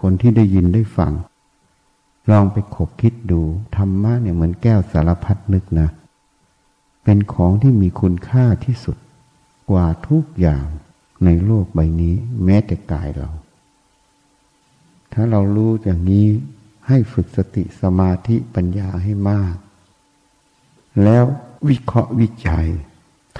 [0.00, 1.12] คนที่ได้ยินได้ฟัง
[2.30, 3.40] ลองไปขบคิดดู
[3.76, 5.88] ธรรมะเนี่ยเหมือนแก้วสารพัดนึกนะ
[7.04, 8.96] เป็นของที่มีคุณค่าที่สุด
[9.70, 10.64] กว่าทุกอย่าง
[11.24, 12.14] ในโลกใบนี้
[12.44, 13.28] แม้แต่กายเรา
[15.12, 16.26] ถ้าเรารู้อย่างนี้
[16.88, 19.56] ให้ฝึกสติสมาธิปัญญาให้มาก
[21.04, 21.24] แล้ว
[21.68, 22.68] วิเคราะห์วิจัย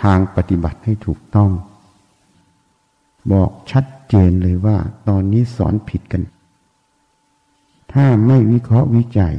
[0.02, 1.50] ทางปฏิบัติให้ถูกต้อง
[3.32, 4.76] บอกชัดเจนเลยว่า
[5.08, 6.22] ตอนนี้สอนผิดกัน
[7.92, 9.34] ถ้าไม่วิเคราะห์วิจัย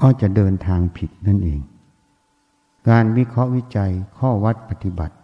[0.00, 1.60] ก็จะเดินทางผิดนั่นเอง
[2.88, 5.14] การวิเคราะห์วิจัยข้อวัดปฏิบัติ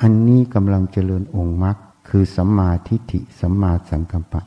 [0.00, 1.76] อันนี้กำลังเจริญองค์มรรค
[2.08, 4.42] คือสัมมาทิฏฐิสัมมาสังกัปปะ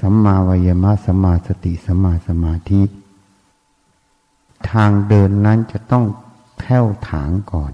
[0.00, 2.82] สัมมาวายมะสัมมาสติสัมมาสมาธิ
[4.70, 6.04] ทางเดินนั้นจะต้อง
[6.58, 7.72] แผ้วถางก่อน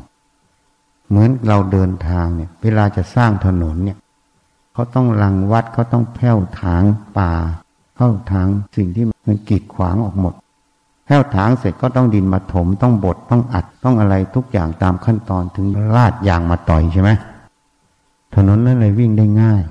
[1.08, 3.98] เหมือนเราเดินทางเนี่ย เวลาจะสร้างถนนเนี่ย
[4.72, 6.82] เขาต้องลังวัดเขาต้องแผ้วถาง
[7.18, 7.32] ป่า
[8.02, 10.34] เข้าทางสิ่งที่มันกีดขวางออกหมด
[11.06, 17.10] แผ้วถางเสร็จก็ต้องดินมาถมต้องบดต้องอัดต้องอะไรทุกอย่างตามขั้นตอนถึงลาดยางมาต่อยใช่ไหม
[18.34, 19.62] ถนนนั้นเลยวิ่งได้ง่าย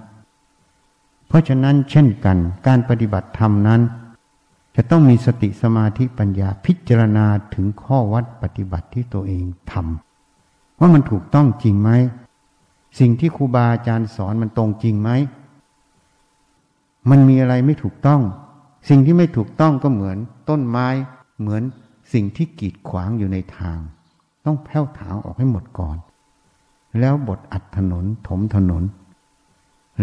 [1.28, 3.82] เพราะฉะนั้นเช่นกันการปฏิบัติธรรมนั้น
[4.76, 11.90] จะต้องมีสติสมาธิปัญญาพิจารณาถึงข้อวัดปฏิบัติที่ตัวเองทำว่ามันถูกต้องจริงไหม
[13.00, 15.10] สิ่งที่ครูบาอาจารย์สอนมันตรงจริงไหม
[17.10, 18.22] มันมีอะไรไม่ถูกต้อง
[18.90, 20.18] สิ่งที่ไม่ถูกต้องก็เหมือน
[20.50, 20.88] ต้นไม้
[21.40, 21.64] เหมือน
[22.14, 23.78] สิ่งที่กีดขวางอยู่ในทาง
[24.46, 25.98] ต้องแผ้วถางออกให้หมดก่อน
[27.00, 28.84] แล้วบทอัดถนนถมถนน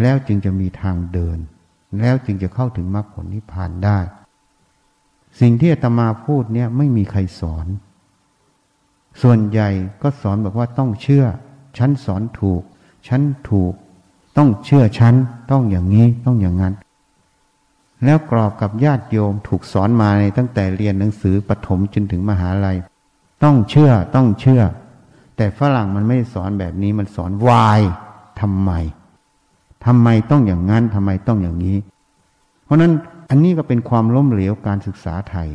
[0.01, 1.39] แล้วจึงจะมีทางเดิน
[2.01, 3.99] แล้วจึงจะเข้าถึงมรรคผลนิพพานได้
[5.41, 7.67] สิ่งที่อาตมาพูดเนี่ยไม่มีใครสอน
[9.23, 9.69] ส่วนใหญ่
[10.03, 11.25] ก็สอนบอกว่าต้องเชื่อ
[11.79, 12.63] ฉันสอนถูก
[13.09, 13.73] ฉันถูก
[14.37, 15.15] ต้องเชื่อฉัน
[15.51, 16.75] ต้องอย่างนี้ ต้องอย่างนั้น
[18.05, 22.77] แล้วกรอบกับญาติโยมถูกสอนมาในตั้งแต่เรียนหนังสือปฐมจนถึงมหาลัย
[23.45, 24.63] ต้องเชื่อต้องเชื่อ
[25.37, 27.81] แต่ฝรั่งมันไม่สอนแบบนี้มันสอนวาย
[28.41, 28.71] ทำไม
[29.87, 31.77] ทำไมต้องอย่างนั้นทำไมต้องอย่างนี้
[32.65, 32.93] เพราะนั้น
[33.31, 35.49] อันนี้ก็เป็นความล้มเหลวการศึกษาไทย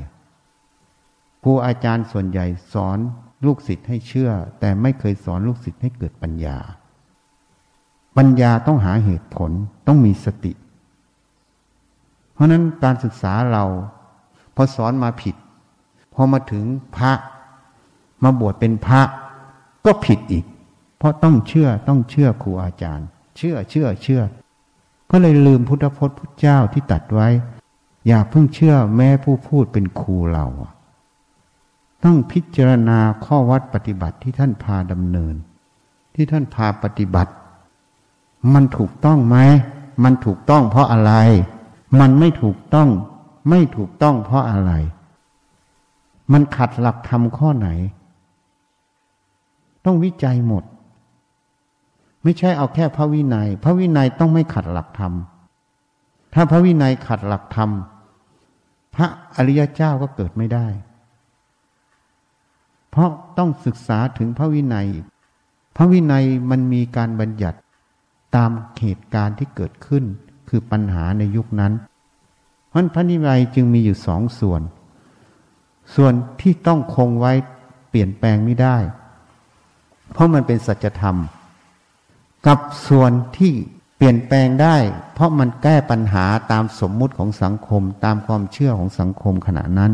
[1.43, 2.97] ครูอาจารย์ส่วนใหญ่สอน
[3.45, 6.57] ลูกศิษย์ให้เชื่อ แต่ไม่เคยสอนลูกศิษย์ให้เกิดปัญญา
[8.17, 9.51] ปัญญาต้องหาเหตุผล
[9.87, 10.51] ต้องมีสติ
[12.41, 13.63] ราะนั้นการศึกษาเรา
[14.55, 15.35] พอสอนมาผิด
[16.13, 16.65] พอมาถึง
[16.95, 17.11] พระ
[18.23, 19.01] มาบวชเป็นพระ
[19.85, 20.45] ก็ผิดอีก
[20.97, 23.07] เพราะต้องเชื่อต้องเชื่อครูอาจารย์
[23.37, 24.21] เชื่อเชื่อเชื่อ
[25.11, 27.27] ก็เลยลืมพุทธพจน์พุทธเจ้าที่ตัดไว้
[28.07, 30.45] อย่าเพิ่งเชื่อแม้ผู้พูดเป็นครูเรา
[32.03, 35.35] ต้องพิจารณาข้อวัดปฏิบัติที่ท่านพาดำเนิน
[36.15, 37.31] ที่ท่านพาปฏิบัติ
[38.53, 39.37] มันถูกต้องไหม
[40.03, 41.13] มันถูกต้องเพราะอะไร
[41.99, 42.89] มันไม่ถูกต้อง
[43.49, 44.71] ไม่ถูกต้องเพราะอะไร
[46.31, 47.69] มันขัดหลักธรรมข้อไหน
[49.85, 50.63] ต้องวิจัยหมด
[52.23, 55.13] ไม่ใช่เอาแค่พระวินยัย พระวินัยต้องไม่ขัดหลักธรรม
[56.33, 57.69] ถ้าพระวินัยขัดหลักธรรม
[58.95, 60.67] พระอริยเจ้าก็เกิดไม่ได้
[62.89, 64.87] เพราะต้องศึกษาถึงพระวินัย
[65.75, 67.59] พระวินัยมันมีการบัญญัติ
[68.35, 70.03] ตามเหตุการณ์ที่เกิดขึ้น
[70.53, 71.73] คือปัญหาในยุคนั้น
[72.69, 74.61] เพราะพระนินัยจึงมีอยู่สองส่วน
[75.95, 77.33] ส่วนที่ต้องคงไว้
[77.89, 78.77] เปลี่ยนแปลงไม่ได้
[80.13, 81.17] เพราะมันเป็นสัจธรรม
[82.47, 83.53] กับส่วนที่
[83.97, 84.77] เปลี่ยนแปลงได้
[85.13, 89.91] เพราะมันแก้ปัญหาตามสมมุติของสังคม ตามความเชื่อของสังคมขณะนั้น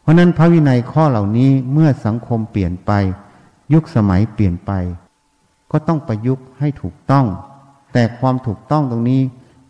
[0.00, 2.92] เพราะนั้นพระวินัยข้อเหล่านี้เมื่อสังคมเปลี่ยนไป
[3.72, 4.72] ยุคสมัยเปลี่ยนไป
[5.70, 7.26] ก็ต้องประยุกต์ให้ถูกต้อง
[8.18, 9.20] ความถูกต้องตรงนี้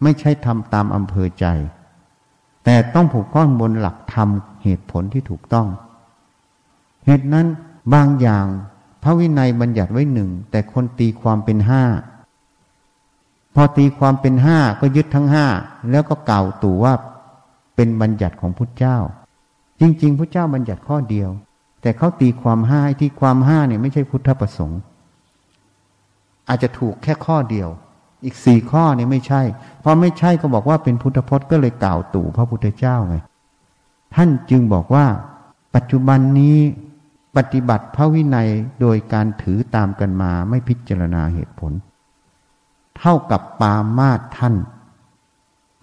[0.03, 1.47] ไม่ใช่ทำตามอำเภอใจ
[2.65, 4.29] แต่ต้องผูกข้องบนหลักธรรม
[4.63, 5.67] เหตุผลที่ถูกต้อง
[7.07, 7.47] เหตุนั้น
[7.95, 8.47] บางอย่าง
[9.03, 11.83] พระวินัยบัญญัติไว้หนึ่งแต่คนตีความเป็นห้า
[13.55, 15.47] พอตีความเป็นห้าก็ยึดทั้งห้า
[15.91, 16.95] แล้วก็เก่าวตู่ว่า
[17.77, 18.99] เป็นบัญญัติของพุทธเจ้า
[19.81, 21.31] จริง ๆพระเจ้าบัญญัติข้อเดียว
[21.83, 24.81] แต่เขาตีความห้าที่ความห้าเนี่ยไม่ใช่พุทธประสงค์
[26.49, 27.69] อาจจะถูกแค่ข้อเดียว
[28.25, 29.43] อีกสี่ข้อนี่ไม่ใช่
[29.81, 33.17] เพอไม่ใช่ก็บอกว่าเป็นพุทธพจน์ก็เลยกล่าวตู่พระพุทธเจ้าไง
[34.15, 35.07] ท่านจึงบอกว่า
[35.75, 36.59] ปัจจุบันนี้
[37.37, 38.49] ปฏิบัติพระวินัย
[38.81, 41.73] โดยการถือตามกันมาไม่พิจารณาเหตุผล
[42.99, 44.55] เท่ากับปามาตท่าน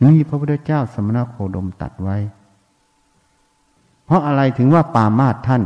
[0.03, 2.17] นี่พระพุทธเจ้าสมณโคดมตัดไว้
[4.05, 5.61] เพราะอะไรถึงว่าปามาตท่าน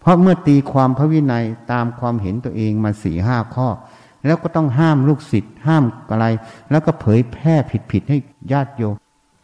[0.00, 3.68] เพราะเมื่อตีความพระวินัยตามความเห็นตัวเองมาสี่ห้าข้อ
[4.26, 6.26] แล้วก็ต้องห้ามลูกศิษย์ห้ามอะไร
[6.70, 7.54] แล้วก็เผยแพร่
[7.90, 8.18] ผิดๆให้
[8.52, 8.94] ญาติโยม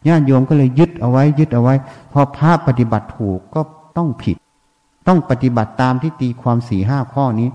[0.09, 1.75] ญาติโยมก็เลยยึดเอาไว้ยึดเอาไว้
[2.13, 3.61] พอพระปฏิบัติถูกก็
[3.97, 4.37] ต้องผิด
[5.09, 7.49] ต้องปฏิบัติตามที่ตีความสี่ห้าข้อนี้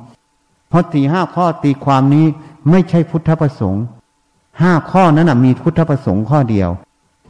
[0.70, 2.26] เพราะสี่ห้าข้อตีความนี้
[2.70, 3.84] ไม่ใช่พุทธประสงค์
[4.62, 6.70] ห้าข้อนั้นมีพุทธประสงค์ข้อเดียว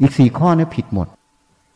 [0.01, 1.07] อีกสี่ข้อนี้ผิดหมด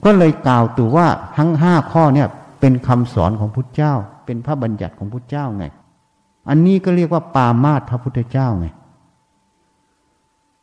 [0.05, 1.07] ก็เลยกล่าวตัวว่า
[1.37, 2.27] ทั้งห้าข้อเนี่ย
[2.59, 3.93] เป็นคำสอนของพุทธเจ้า
[4.25, 5.65] เป็นพระบัญญัติของพุทธเจ้าไง
[6.49, 8.67] อันนี้ก็เรียกว่าปามาตพระพุทธเจ้าไง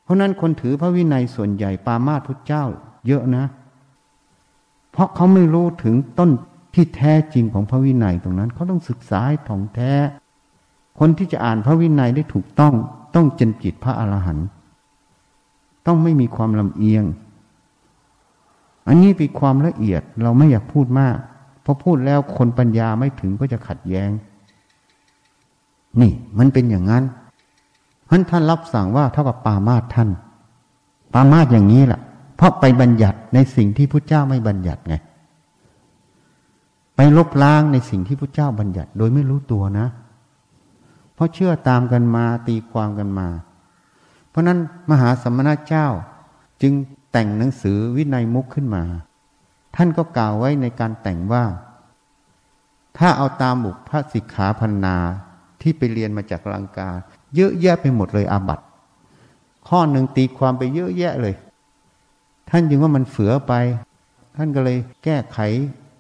[0.02, 2.64] เพราะนั้นคนถือพระวินัยส่วนใหญ่ปามาตพุทธเจ้า
[3.06, 3.44] เยอะนะ
[4.92, 6.30] เพราะเขาไม่รู้ถึงต้น
[6.74, 9.92] ที่แท้จริงของพระวินัยตรงนั้น เขาต้องศึกษาให้ถ่องแท้
[10.98, 12.74] คนที่จะอ่านพระวินัยได้ถูกต้อง
[13.14, 14.46] ต้องจนจิตพระอรหันต์
[15.86, 17.04] ต้องไม่มีความลำเอียง
[18.88, 21.16] อันนี้เป็นความละเอียดเราไม่อยากพูดมาก
[21.62, 24.10] เพราะพูดแล้วคนปัญญาไม่ถึงก็จะขัดแย้ง
[26.00, 27.04] นี่มันเป็นอย่างนั้น
[28.10, 30.08] ท่านท่านรับสั่งว่าเท่ากับปามาตท่าน
[31.14, 32.00] ปามาตอย่างนี้แหละ
[32.36, 34.94] เพราะไปบัญญัติในสิ่งที่พระเจ้าไม่บัญญัติไง
[36.96, 39.86] ไปลบล้างในสิ่งที่พระเจ้าบัญญัติ โดยไม่รู้ตัวนะ
[41.14, 43.28] เพราะเชื่อตามกันมาตีความกันมา
[44.30, 44.58] เพราะนั้น
[44.90, 45.86] มหาสมณเจ้า
[46.62, 46.72] จึง
[47.12, 48.82] แต่งหนังสือวินัยมุกขึ้นมา
[49.76, 51.44] ท่านก็กล่าวไว้ในการแต่งว่า
[52.98, 54.96] ถ้าเอาตามบุกพระสิกขาพันนา
[55.62, 56.88] ที่ไปเรียนมาจากลังกา
[57.36, 58.60] เยอะแยะไปหมดเลยอาบัต
[59.68, 61.34] ข้อหนึ่งตีความไปเยอะแยะเลย
[62.50, 63.52] ท่านยังว่ามันเฝือไป
[64.36, 65.38] ท่านก็เลยแก้ไข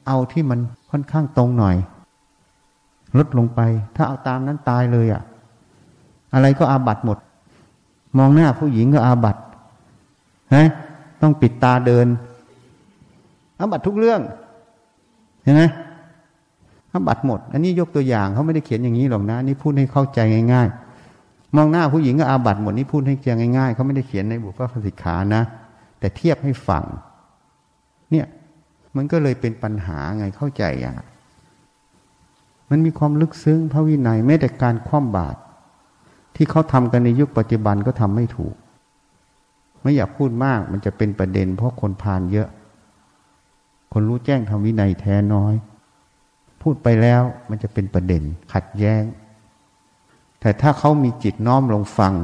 [0.06, 0.60] เอาที่มัน
[0.90, 1.76] ค่อนข้างตรงหน่อย
[3.18, 3.60] ลดลงไป
[3.96, 5.22] ถ้าเอาตามนั้นตายเลยอะ่ะ
[6.34, 7.18] อะไรก็อาบัตหมด
[8.18, 9.36] มองหน้าผู้หญิงก็อาบัต
[10.54, 10.68] ฮะ
[11.22, 12.06] ต้องปิดตาเดิน
[13.58, 14.20] อาบัตทุกเรื่อง
[15.42, 15.62] เห็นไหม
[16.92, 20.20] อาบัตหมด อันนี้ยกตัวอย่างเขาไม่ได้เขียนอย่างนี้หรอกนะ นี่พูดให้เข้าใจ
[20.52, 20.68] ง่าย
[21.12, 23.26] ๆ มองหน้าผู้หญิงก็อาบัตหมดนี่พูดให้เจ
[23.58, 25.42] ง่ายๆเขาไม่ได้เขียนในบุพพสิกขานะ
[25.98, 26.84] แต่เทียบให้ฟัง
[28.10, 28.26] เนี่ย
[28.96, 30.96] มันก็เลยเป็นปัญหาไงเข้าใจอะ
[32.70, 35.38] มันมีความลึกซึ้งพระวินัยแม้แต่การคว่ำบาตร
[36.36, 38.54] ที่เขาทำกันในยุคปัจจุบันก็ทำไม่ถูก
[39.82, 42.48] ไม่อยากพูดมากมันจะเป็นประเด็น เพราะคนพานเยอะ
[43.92, 45.54] คนรู้แจ้งทำวินัยแท้น้อย
[46.62, 48.22] พูดไปแล้วมันจะเป็นประเด็น
[48.52, 49.02] ขัดแย้ง
[50.40, 52.14] แต่ถ้าเขามีจิตน้อมลงฟัง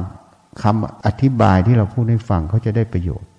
[0.63, 3.29] คำอธิบายที่เราพูดให้ฟังเขาจะได้ประโยชน์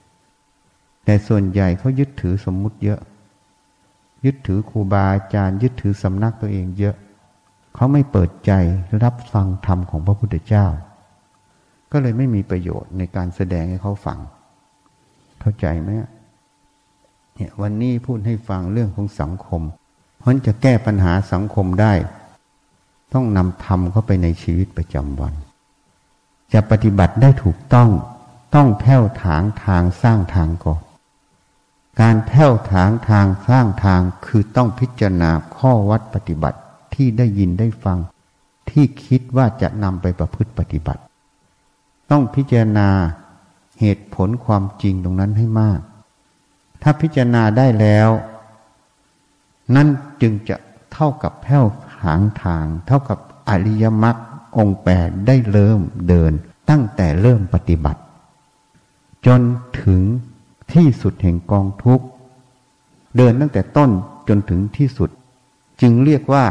[1.04, 3.00] แต่ส่วนใหญ่เขายึดถือสมมุติเยอะ
[4.24, 6.96] ยึดถือครูบาอาจารย์ ยึดถือสำนักตัวเองเยอะ
[7.74, 8.52] เขาไม่เปิดใจ
[9.04, 10.66] รับฟังธรรมของพระพุทธเจ้า
[11.92, 14.18] ก็เลยไม่มีประโยชน์ในการแสดงให้เขาฟัง
[15.40, 15.88] เข้าใจไหม
[17.34, 19.62] เนี่ยวันนี้พูดให้ฟังเรื่องของสังคม
[20.28, 21.94] เพราะจะแก้ปัญหาสังคมได้
[23.14, 25.34] ต้องนำธรรมเข้าไปในชีวิตประจำวัน
[26.52, 27.90] จะปฏิบัติได้ถูกต้อง
[28.54, 30.82] ต้องแผ้วถางทางสร้างทางก่อน
[32.00, 36.58] การแผ้วถางทางสร้างทางคือต้องพิจารณาข้อวัดปฏิบัติ
[36.94, 37.98] ที่ได้ยินได้ฟัง
[38.70, 41.02] ที่คิดว่าจะนำไปประพฤติปฏิบัติ
[42.10, 42.88] ต้องพิจารณา
[43.80, 45.80] เหตุผลความจริงตรงนั้นให้มาก
[46.82, 48.10] ถ้าพิจารณาได้แล้ว
[49.74, 49.88] นั่น
[50.22, 50.56] จึงจะ
[50.92, 51.64] เท่ากับแผ้ว
[52.02, 53.18] หางทาง เท่ากับ
[53.48, 54.16] อริยมรรค
[54.56, 56.32] องแปดได้เริ่มเดิน
[56.70, 58.00] ตั้งแต่เริ่มปฏิบัติ
[59.26, 59.40] จน
[59.82, 60.02] ถึง
[60.72, 62.06] ที่สุดแห่งกองทุกข์
[63.16, 63.90] เดินตั้งแต่ต้น
[64.28, 65.10] จนถึงที่สุด
[65.80, 66.44] จึงเรียกว่า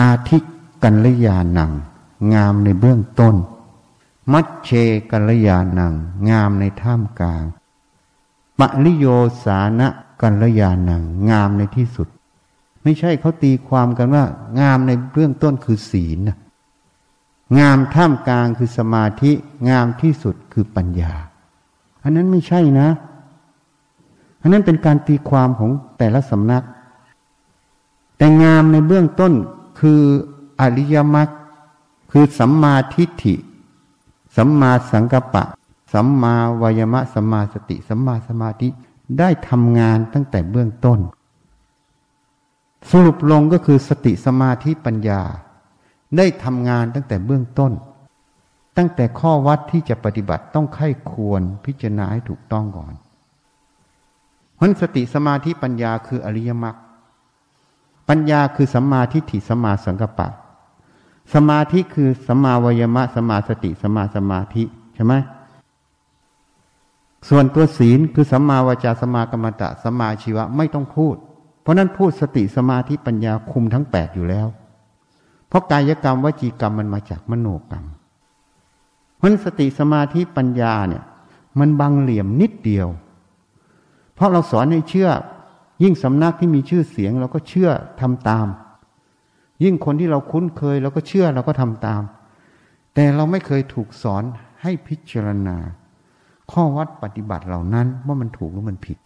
[0.00, 0.38] อาทิ
[0.82, 1.72] กัลยาณัง
[2.34, 3.34] งามในเบื้องต้น
[4.32, 4.70] มัชเช
[5.10, 5.94] กัลยาณัง
[6.30, 7.44] งามในท่ามกลาง
[8.58, 9.06] ปริโย
[9.44, 9.88] สานะ
[10.22, 12.08] กัลยาณัง งามในที่สุด
[12.86, 14.24] ไม่ใช่เขาตีความกันว่า
[14.60, 16.36] งามในเบื้องต้นคือศีลนะ
[17.58, 19.32] งามท่ามกลางคือสมาธิ
[19.68, 21.12] งามที่สุดคือปัญญา
[22.02, 22.88] อันนั้นไม่ใช่นะ
[24.42, 26.64] อันนั้นเป็นการตีความของแต่ละสำนัก
[28.16, 29.32] แต่งามในเบื้องต้น
[29.80, 30.00] คือ
[30.60, 31.28] อริยมรรค
[32.12, 33.34] คือสัมมาทิฏฐิ
[34.36, 35.44] สัมมาสังกัปปะ
[35.92, 38.68] สัมมาวายมะ สัมมาสติ สัมมาสมาธิ
[39.18, 41.00] ได้ทำงานตั้งแต่เบื้องต้น
[42.90, 45.20] สรุปลงก็คือสติสมาธิปัญญา
[46.16, 47.72] ได้ทำงานตั้งแต่เบื้องต้น
[48.76, 52.92] ตั้งแต่ข้อวัดที่จะปฏิบัติต้องไข้ควรพิจารณาให้ถูกต้องก่อน
[54.54, 56.76] เพราะสติสมาธิปัญญาคืออริยมรรค
[58.08, 60.28] ปัญญาคือสัมมาทิฏฐิสัมมาสังกัปปะ
[61.34, 64.64] สมาธิคือสัมมาวายมะสัมมาสติสัมมาสมาธิ
[64.94, 65.14] ใช่ไหม
[67.28, 71.16] ส่วนตัวศีลคือสัมมาวาจาสัมมากรรมตะสัมมาชีวะไม่ต้องพูด
[71.66, 74.46] เพราะนั้นพูดสติสมาธิปัญญาคุมทั้งแปดอยู่แล้ว
[75.48, 77.84] เพราะกายกรรมวจีกรรมมันมาจากมโนกรรม
[79.22, 81.04] มันสติสมาธิปัญญาเนี่ย
[81.58, 82.88] มันบังเหลี่ยมนิดเดียว
[84.14, 85.10] เพราะเราสอนให้เชื่อ
[85.82, 87.70] ยิ่งสำนักที่มีชื่อเสียงเราก็เชื่อ
[88.00, 88.46] ทำตาม
[89.64, 92.02] ยิ่งคนที่เราคุ้นเคยเราก็เชื่อเราก็ทำตาม
[92.94, 94.22] แต่เราไม่เคยถูกสอน
[94.62, 95.56] ให้พิจารณา
[96.52, 98.98] ข้อวัดปฏิบัติเหล่านั้นว่ามันถูกหรือมันผิด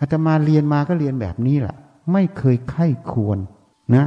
[0.00, 1.76] อาตมาเรียนมาก็เรียนแบบนี้แหละ
[2.12, 3.38] ไม่เคยไข้ควร
[3.96, 4.04] นะ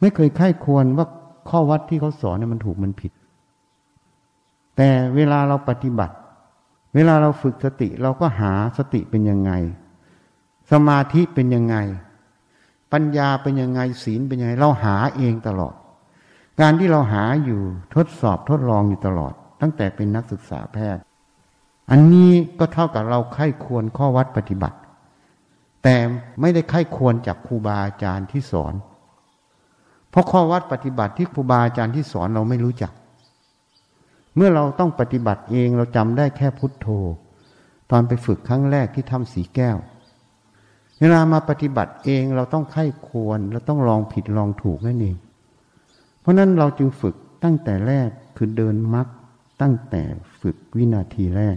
[0.00, 1.06] ไม่เคยไข้ควรว่า
[1.48, 3.12] ข้อวัดที่เขาสอนเนี่ยมันถูกมันผิด
[4.76, 6.14] แต่เวลาเราปฏิบัติ
[6.94, 9.52] เวลาเราฝึกสติเราก็หาสติเป็นยังไง
[10.72, 11.76] สมาธิเป็นยังไง
[12.92, 15.74] ปัญญาเป็นยังไงศีลเป็นยังไง เราหาเองตลอด
[16.60, 17.60] การที่เราหาอยู่
[17.94, 21.02] ทดสอบทดลองอยู่ตลอด ตั้งแต่เป็นนักศึกษาแพทย์
[21.90, 24.76] อันนี้ก็เท่ากับเราไข้ควรข้อวัดปฏิบัติ
[25.82, 25.96] แต่
[26.40, 28.74] ไม่ได้ไข้ควรจากครูบาอาจารย์ที่สอน
[30.10, 32.92] เพราะข้อวัดปฏิบัติที่ครูบาอาจารย์ที่สอนเราไม่รู้จัก
[34.36, 36.88] เมื่อเราต้องปฏิบัติเองเราจำได้แค่พุทโธ
[37.90, 39.76] ตอนไปฝึกครั้งแรกที่ทำสีแก้ว
[41.00, 45.16] เวลามาปฏิบัติเองเราต้องไข้ควรเราต้องลองผิดลองถูกนั่นเอง
[46.20, 49.06] เพราะนั้นเราจึงฝึกตั้งแต่แรกคือเดินมัก
[49.60, 50.02] ตั้งแต่
[50.40, 51.56] ฝึกวินาทีแรก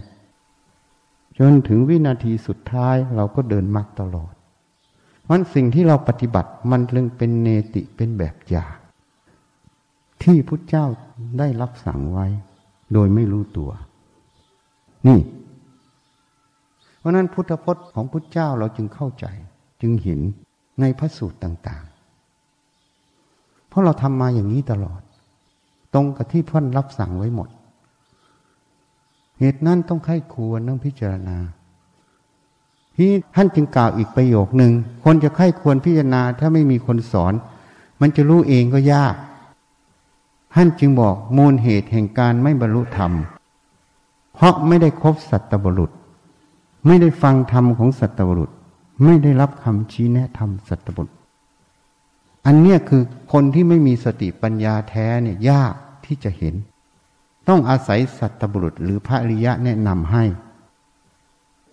[1.38, 4.32] จนถึงวินาทีสุดท้ายเราก็เดินมักตลอด
[5.30, 8.74] มันสิ่งที่เราปฏิบัติมันจึงเป็นเนติเป็นแบบอย่าง
[10.22, 10.86] ที่พุทธเจ้า
[11.38, 12.26] ได้รับสั่งไว้
[12.92, 13.70] โดยไม่รู้ตัว
[15.06, 15.20] นี่
[16.98, 19.26] เพราะนั้นพุทธพจน์ของพุทธเจ้าเราจึงเข้าใจ
[19.80, 20.20] จึงเห็น
[20.80, 21.84] ในพระสูตรต่าง
[22.96, 25.00] ๆ เพราะเราทำมาอย่างนี้ตลอด
[25.94, 27.48] ตรงกับที่พ่นรับสั่งไว้หมด
[29.38, 31.38] เหตุนั้นต้องไข้ควรต้องพิจารณา
[32.96, 34.72] ที่ท่านจึงกล่าวอีกประโยคหนึ่ง
[35.04, 37.32] คนจะไข้ควรพิจารณาถ้าไม่มีคนสอน
[38.00, 39.14] มันจะรู้เองก็ยาก
[40.54, 43.12] ท่านจึงบอกมูลเหตุแห่งการไม่บรรลุธรรม
[44.34, 45.90] เพราะไม่ได้คบสัตบุรุษ
[46.86, 48.50] ไม่ได้ฟังธรรมของสัตบุรุษ
[49.04, 51.10] ไม่ได้รับคำชี้แนะธรรมสัตบุรุษ
[52.46, 53.02] อันเนี้ยคือ
[53.32, 55.74] คนที่ไม่มีสติปัญญาแท้เนี่ยยาก
[56.04, 56.54] ที่จะเห็น
[57.48, 60.24] ต้องอาศัยสัตบุรุษหรือพระอริยะแนะนำให้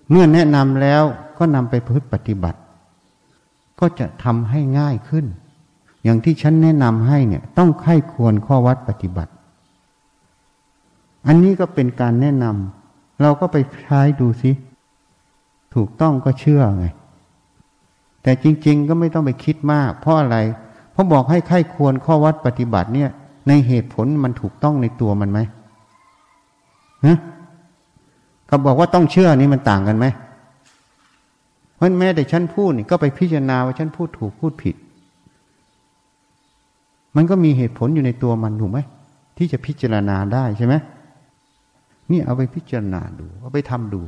[0.10, 1.04] เมื่อแนะนำแล้ว
[1.38, 2.60] ก็นำไปพึ่ปฏิบัติ
[3.80, 5.26] ก็จะทำให้ง่ายขึ้น
[6.04, 9.32] อย่างที่ฉันแนะนำให้เนี่ยต้องไข้ควรข้อวัดปฏิบัติ
[11.28, 14.52] อันนี้ก็เป็นการแนะนำเราก็ไปใช้ดูสิ
[15.76, 16.86] ถูกต้องก็เชื่อไง
[18.24, 20.38] แต่จริง ๆ ก็ไม่ต้องไปคิดมาก เพราะอะไร
[20.92, 23.10] เพราะบอกให้ไข้ควรข้อวัดปฏิบัติเนี่ย
[23.48, 25.40] ในเหตุผลมันถูกต้องในตัวมันไหม
[27.06, 27.18] ฮะ
[28.50, 30.06] กับบอกว่าต้องเชื่อนี่มันต่างกันไหม
[31.76, 34.76] เพราะแม้แต่ฉันพูดนี่ก็ไปพิจารณาว่าฉันพูดถูกพูดผิด
[37.16, 38.80] มันก็มีเหตุผลอยู่ในตัวมันถูกไหม
[39.38, 40.76] ที่จะพิจารณาได้ใช่ไหม
[42.12, 44.02] นี่เอาไปพิจารณาดู เอาไปทำดู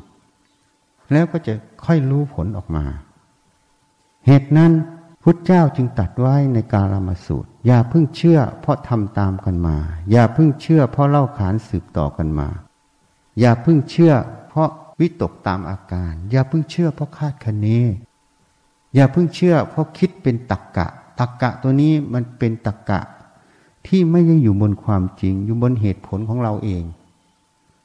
[1.12, 1.54] แล้วก็จะ
[1.86, 2.84] ค่อยรู้ผลออกมา
[4.28, 4.72] เหตุนั้น
[5.24, 9.78] พุทธเจ้าจึงตัดไว้ในการามาสูตร อย่าเพิ่งเชื่อเพราะทำตามกันมา
[10.12, 12.48] อย่าเพิ่งเชื่อเพราะเล่าขานสืบต่อกันมา
[13.40, 14.14] อย่าเพิ่งเชื่อ
[14.50, 17.68] เพราะวิตกตามอาการ อย่าเพิ่งเชื่อเพราะคาดคะเน
[18.96, 20.88] อย่าเพิ่งเชื่อ เพราะคิดเป็นตักกะ
[21.20, 23.02] ตักกะตัวนี้มันเป็นตักกะ
[23.88, 26.84] ที่ไม่ได้อยู่บนความจริง อยู่บนเหตุผลของเราเอง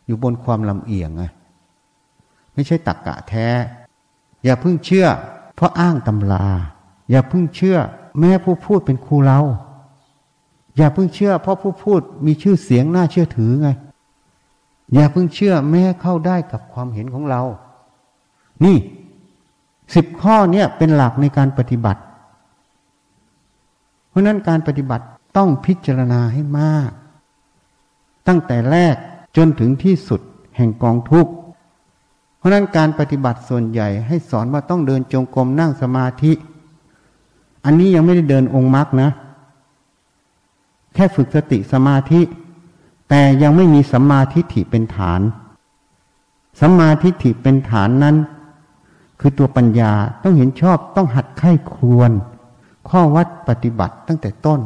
[0.06, 1.22] อยู่บนความลำเอียงไง
[2.54, 3.46] ไม่ใช่ตักกะแท้
[4.44, 5.06] อย่าเพิ่งเชื่อ
[5.56, 6.46] เพราะอ้างตำรา
[7.10, 7.76] อย่าเพิ่งเชื่อ
[8.18, 9.40] แม้ผู้พูดเป็นครูเรา
[10.76, 13.68] อย่าเพิ่งเชื่อ เพราะผู้พูดมีชื่อเสียงน่าเชื่อถือไง
[14.94, 17.42] อย่าเพิ่งเชื่อแม้เข้าได้กับความเห็นของเรา
[18.64, 18.76] นี่
[19.94, 22.00] สิบข้อเนี่ยเป็นหลักในการปฏิบัติ
[24.08, 25.04] เพราะนั้นการปฏิบัติ
[25.36, 26.90] ต้องพิจารณาให้มาก
[28.28, 28.96] ตั้งแต่แรก
[29.36, 30.20] จนถึงที่สุด
[30.56, 31.32] แห่งกองทุกข์
[32.38, 36.32] เพราะนั้นการปฏิบัติส่วนใหญ่ให้สอนว่าต้องเดินจงกรมนั่งสมาธิ
[37.64, 39.10] อันนี้ยังไม่ได้เดินองค์มรรคนะ
[40.94, 42.20] แค่ฝึกสติสมาธิ
[43.10, 45.20] แต่ยังไม่มีสัมมาทิฏฐิเป็นฐาน
[46.60, 48.16] สัมมาทิฏฐิเป็นฐานนั้น
[49.20, 52.10] คือตัวปัญญาต้องเห็นชอบต้องหัดไข้ควร
[52.88, 54.60] ข้อวัดปฏิบัติตั้งแต่ต้น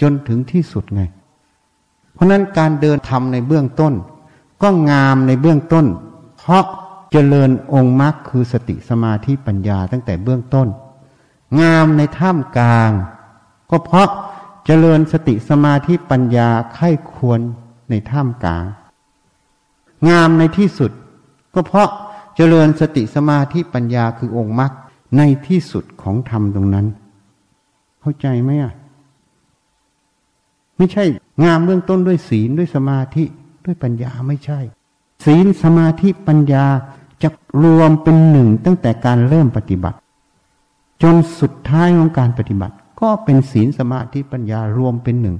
[0.00, 1.02] จนถึงที่สุดไง
[2.12, 3.94] เพราะนั้นการเดินทำในเบื้องต้น
[4.62, 5.86] ก็งามในเบื้องต้น
[6.38, 6.64] เพราะ
[7.10, 10.68] เจริญองค์มรรคคือสติสมาธิปัญญาตั้งแต่เบื้องต้น
[11.60, 12.90] งามในท่ามกลาง
[13.70, 14.08] ก็เพราะ
[14.66, 17.40] เจริญสติสมาธิปัญญาไข้ควร
[17.90, 18.64] ในท่ามกลาง
[20.08, 20.90] งามในที่สุด
[21.54, 21.88] ก็เพราะ
[22.36, 24.72] เจริญสติสมาธิปัญญาคือองค์มรรค
[25.16, 26.86] ในที่สุดของธรรมตรงนั้น
[28.00, 28.74] เข้าใจไหมอะ
[30.76, 31.04] ไม่ใช่
[31.44, 33.24] งามเบื้องต้นด้วยศีลด้วยสมาธิ
[33.64, 34.60] ด้วยปัญญาไม่ใช่
[35.24, 36.64] ศีลสมาธิปัญญา
[37.22, 37.28] จะ
[37.62, 39.98] รวมเป็นหนึ่งตั้งแต่การเริ่มปฏิบัติ
[41.02, 45.36] จนสุดท้ายของการปฏิบัติ ก็เป็นศีลสมาธิปัญญารวมเป็นหนึ่ง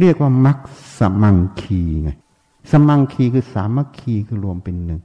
[0.00, 0.58] เรียกว่ามัค
[0.98, 2.10] สมังคีไง
[2.70, 5.00] สมังคีคือสามัคคีคือรวมเป็นหนึ่ง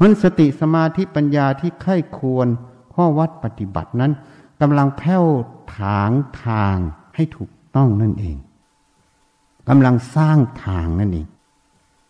[0.00, 2.48] มันสติสมาธิปัญญาที่ไข้ควร
[2.94, 4.12] ข้อวัดปฏิบัตินั้น
[4.60, 5.24] กำลังแผ้ว
[5.76, 6.10] ถาง
[6.44, 6.76] ทาง
[7.14, 8.36] ให้ถูกต้องนั่นเอง
[9.68, 11.26] กำลังสร้างทางนั่นเอง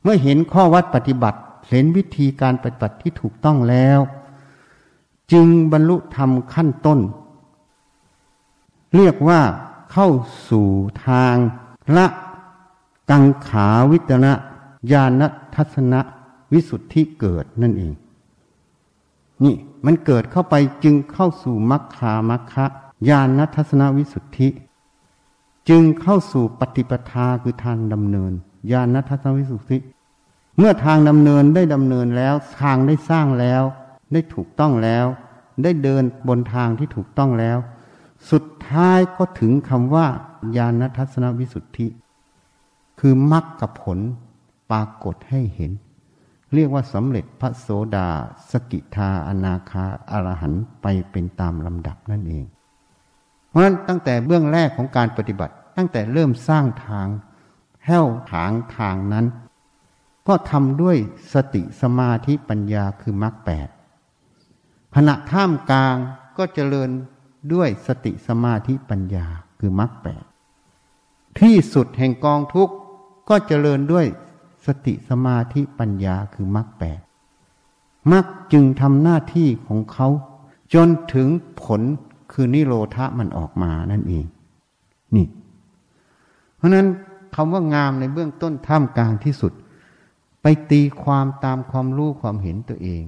[0.02, 4.00] เมื่อเห็นข้อวัดปฏิบัติ เห็นวิธีการปฏิบัติที่ถูกต้องแล้ว
[5.32, 6.98] จึงบรรลุธรรมขั้นต้น
[8.96, 9.40] เรียกว่า
[9.92, 10.08] เข้า
[10.50, 10.68] สู่
[11.06, 11.36] ทาง
[11.96, 12.06] ละ
[13.10, 14.32] กังขาวิตนะ
[14.92, 15.22] ญาณ
[15.54, 16.00] ทัศนะ
[16.52, 17.92] วิสุทธิเกิดนั่นเอง
[19.44, 19.54] นี่
[19.86, 20.54] มันเกิดเข้าไป
[20.84, 22.66] จึงเข้าสู่มัคคามัคคะ
[23.08, 24.48] ญาณทัศนวิสุทธิ
[25.68, 28.32] จึงเข้าสู่ปฏิปทาคือทางดำเนิน
[28.72, 29.78] ญาณทัศนวิสุทธิ
[30.58, 33.62] เมื่อทางดำเนินได้ดำเนินแล้วทางได้สร้างแล้ว
[34.12, 35.06] ได้ถูกต้องแล้ว
[35.62, 37.58] ได้เดินบนทางที่ถูกต้องแล้ว
[38.30, 40.06] สุดท้ายก็ถึงคำว่า
[40.56, 41.86] ญาณทัศนวิสุทธิ
[43.00, 43.98] คือมรรคกับผล
[44.70, 45.72] ปรากฏให้เห็น
[46.54, 48.08] เรียกว่าสำเร็จพระโสดา
[48.50, 52.44] สกิทาอนาคาอรหันไปเป็นตามลำดับนั่นเอง
[53.48, 57.06] เพราะฉะนั้นตั้งแต่เบื้องแรกของการปฏิบัติ ตั้งแต่เริ่มสร้างทาง
[57.86, 59.26] แห้วถางทางนั้น
[60.28, 60.96] ก็ทำด้วย
[61.32, 63.68] สติสมาธิปัญญาคือมรรคแปด
[64.94, 65.96] ขณะท่ามกลาง
[66.38, 66.90] ก็เจริญ
[67.52, 69.26] ด้วยสติสมาธิปัญญา
[69.60, 70.24] คือมรรคแปด
[71.40, 72.74] ที่สุดแห่งกองทุกข์
[73.28, 74.06] ก็เจริญด้วย
[74.66, 77.00] สติสมาธิปัญญาคือมรรคแปด
[78.12, 80.08] มรรคจึงทำหน้าที่ของเขา
[80.74, 81.28] จนถึง
[81.62, 81.80] ผล
[82.32, 84.24] คือนิโรธะมันออกมานั่นเอง
[85.14, 85.26] นี่
[86.56, 86.86] เพราะนั้น
[87.34, 89.52] คำว่างามในเบื้องต้นท่ามกลางที่สุด
[90.42, 93.02] ไปตีความตามความรู้ความเห็นตัวเอง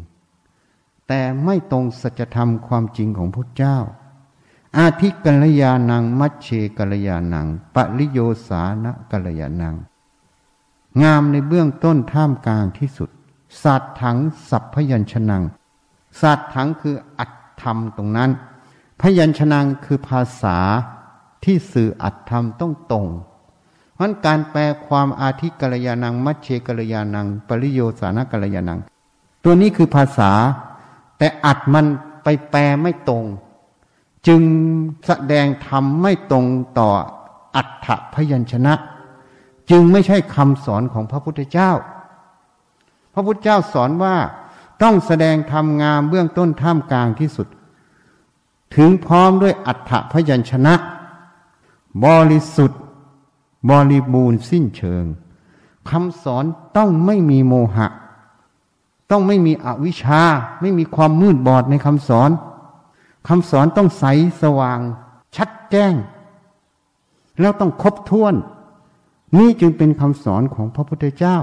[1.08, 3.78] แต่ไม่ตรงสัจธรรมความจริงของพระเจ้า
[4.78, 9.74] อาทิกัลยานัง มัชเชกัลยานังปริโยสานะกัลยานัง
[11.02, 13.11] งามในเบื้องต้นท่ามกลางที่สุด
[13.62, 14.16] สัตถัง
[14.48, 15.38] สัพพยัญชนะ
[16.20, 18.30] สัตถังคืออัตธรรมตรงนั้น
[19.00, 20.59] พยัญชนะคือภาษา
[21.44, 23.06] ที่สื่ออัตธรรมต้องตรง
[23.94, 28.78] เพราะการแปลความอาทิกัลยานัง มัชเชกัลยานัง ปริโยสานะกัลยานัง
[29.44, 30.33] ตัวนี้คือภาษา
[31.18, 31.87] แต่อัดมัน
[32.24, 33.24] ไปแปลไม่ตรง
[34.26, 34.42] จึง
[35.06, 36.46] แสดงธรรมไม่ตรง
[36.78, 36.90] ต่อ
[37.56, 38.74] อัฏฐพยัญชนะ
[39.70, 41.70] จึงไม่ใช่คำสอนของพระพุทธเจ้า
[43.12, 44.16] พระพุทธเจ้าสอนว่า
[44.83, 47.46] ต้องแสดงธรรมงามเบื้องต้นท่ามกลางที่สุด
[48.76, 50.74] ถึงพร้อมด้วยอัฏฐพยัญชนะ
[52.04, 52.80] บริสุทธิ์
[53.70, 55.04] บริบูรณ์สิ้นเชิง
[55.90, 56.44] คำสอน
[56.76, 57.88] ต้องไม่มีโมหะ
[59.11, 60.22] ต้องไม่มีอวิชชา
[60.61, 62.30] ไม่มีความมืดบอดในคำสอน
[63.28, 64.04] คำสอนต้องใส
[64.42, 64.80] สว่าง
[65.37, 65.94] ชัดแจ้ง
[67.40, 68.35] แล้วต้องครบถ้วน
[69.38, 71.37] นี่จึงเป็นคำสอนของพระพุทธเจ้า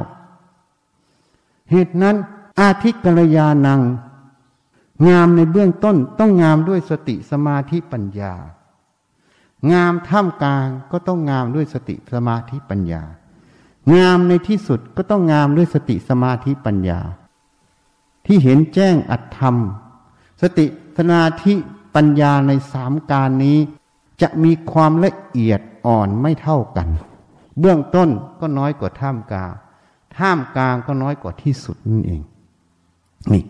[1.71, 2.15] เหตุนั้น
[2.59, 3.81] อาทิกัลยานัง
[5.07, 8.33] งามในเบื้องต้นต้องงามด้วยสติสมาธิปัญญา
[9.71, 13.03] งามท่ามกลางก็ต้องงามด้วยสติสมาธิปัญญา
[13.95, 16.99] งามในที่สุดก็ต้องงามด้วยสติสมาธิปัญญา
[18.25, 19.55] ที่เห็นแจ้งอัตธรรม
[20.41, 20.65] สติ
[20.97, 21.53] สมาธิ
[21.95, 23.57] ปัญญาในสามการนี้
[24.21, 26.87] จะมีความละเอียดอ่อนไม่เท่ากัน
[27.59, 29.53] เบื้องต้นก็น้อยกว่าท่ามกลาง
[30.17, 32.21] ท่ามกลางก็น้อยกว่าที่สุดนั่นเอง
[33.33, 33.43] นี่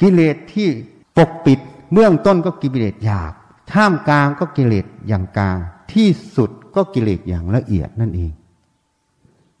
[0.00, 0.68] กิเลสที่
[1.16, 1.58] ปกปิด
[1.92, 3.32] เบื้องต้นก็กิเลสหยาบ
[3.72, 5.58] ท่ามกลางก็กิเลสอย่างกลาง
[5.92, 8.32] ที่สุดก็กิเลสอย่างละเอียดนั่นเอง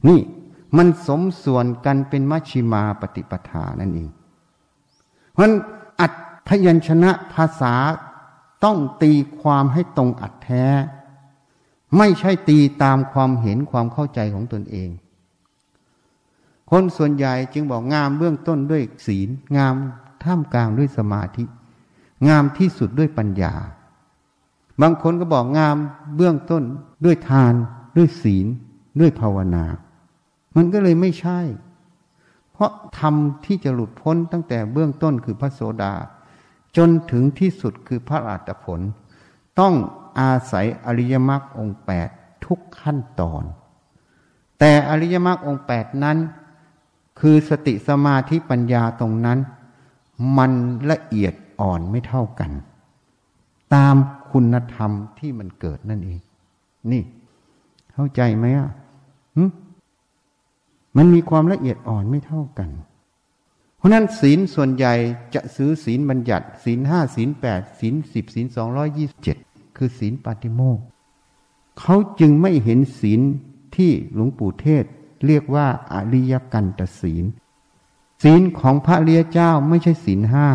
[0.08, 0.20] นี่
[0.76, 4.10] มันสมส่วนกันเป็นมัชชิมาปฏิปทานั่นเอง
[5.32, 5.52] เพราะอัด
[6.46, 7.74] พยัญชนะภาษา
[8.64, 10.66] ต้องตีความให้ตรงอัดแท้
[11.98, 14.90] ไม่ใช่ตีตามความเห็นความเข้าใจของตนเอง
[16.70, 19.74] คนส่วนใหญ่จึงบอกงามเบื้องต้นด้วยศีล งาม
[20.22, 21.44] ท่ามกลางด้วยสมาธิ
[22.28, 23.54] งามที่สุดด้วยปัญญา
[24.80, 25.76] บางคนก็บอกงาม
[26.16, 26.62] เบื้องต้น
[27.04, 27.54] ด้วยทาน
[27.96, 28.46] ด้วยศีล
[29.00, 29.64] ด้วยภาวนา
[30.56, 31.40] มันก็เลยไม่ใช่
[32.52, 35.94] เพราะธรรมที่จะหลุดพ้นตั้งแต่เบื้องต้นคือพระโสดา
[36.76, 38.80] จนถึงที่สุดคือพระอาตผล
[39.60, 39.74] ต้อง
[40.20, 42.08] อาศัยอริยมรรคองแปด
[42.44, 43.42] ทุกขั้นตอน
[44.58, 46.18] แต่อริยมรรคองแปดนั้น
[47.20, 49.38] คือสติสมาธิปัญญาตรงนั้น
[50.38, 50.52] มัน
[50.90, 52.50] ละเอียดอ่อนไม่เท่ากัน
[53.74, 53.96] ตาม
[54.32, 56.20] คุณธรรมที่มันเกิดนั่นเอง
[56.92, 57.02] นี่
[57.92, 58.70] เข้าใจไหมอะ
[60.96, 62.70] มันมีความละเอียดอ่อนไม่เท่ากัน
[63.82, 64.94] เพราะนั้นศีลส่วนใหญ่
[65.34, 69.36] จะซื้อศีลบัญญัติ ศีลห้าศีลแปดศีลสิบศีลสองร้อยี่สิบเจ็ด
[69.76, 70.78] คือศีลปาติโมก
[71.80, 73.20] เขาจึงไม่เห็นศีล
[73.76, 74.84] ที่หลวงปู่เทศ
[75.26, 77.24] เรียกว่าอริยกันตศีล
[78.22, 80.48] ศีลของพระเลียเจ้าไม่ใช่ศีลห้า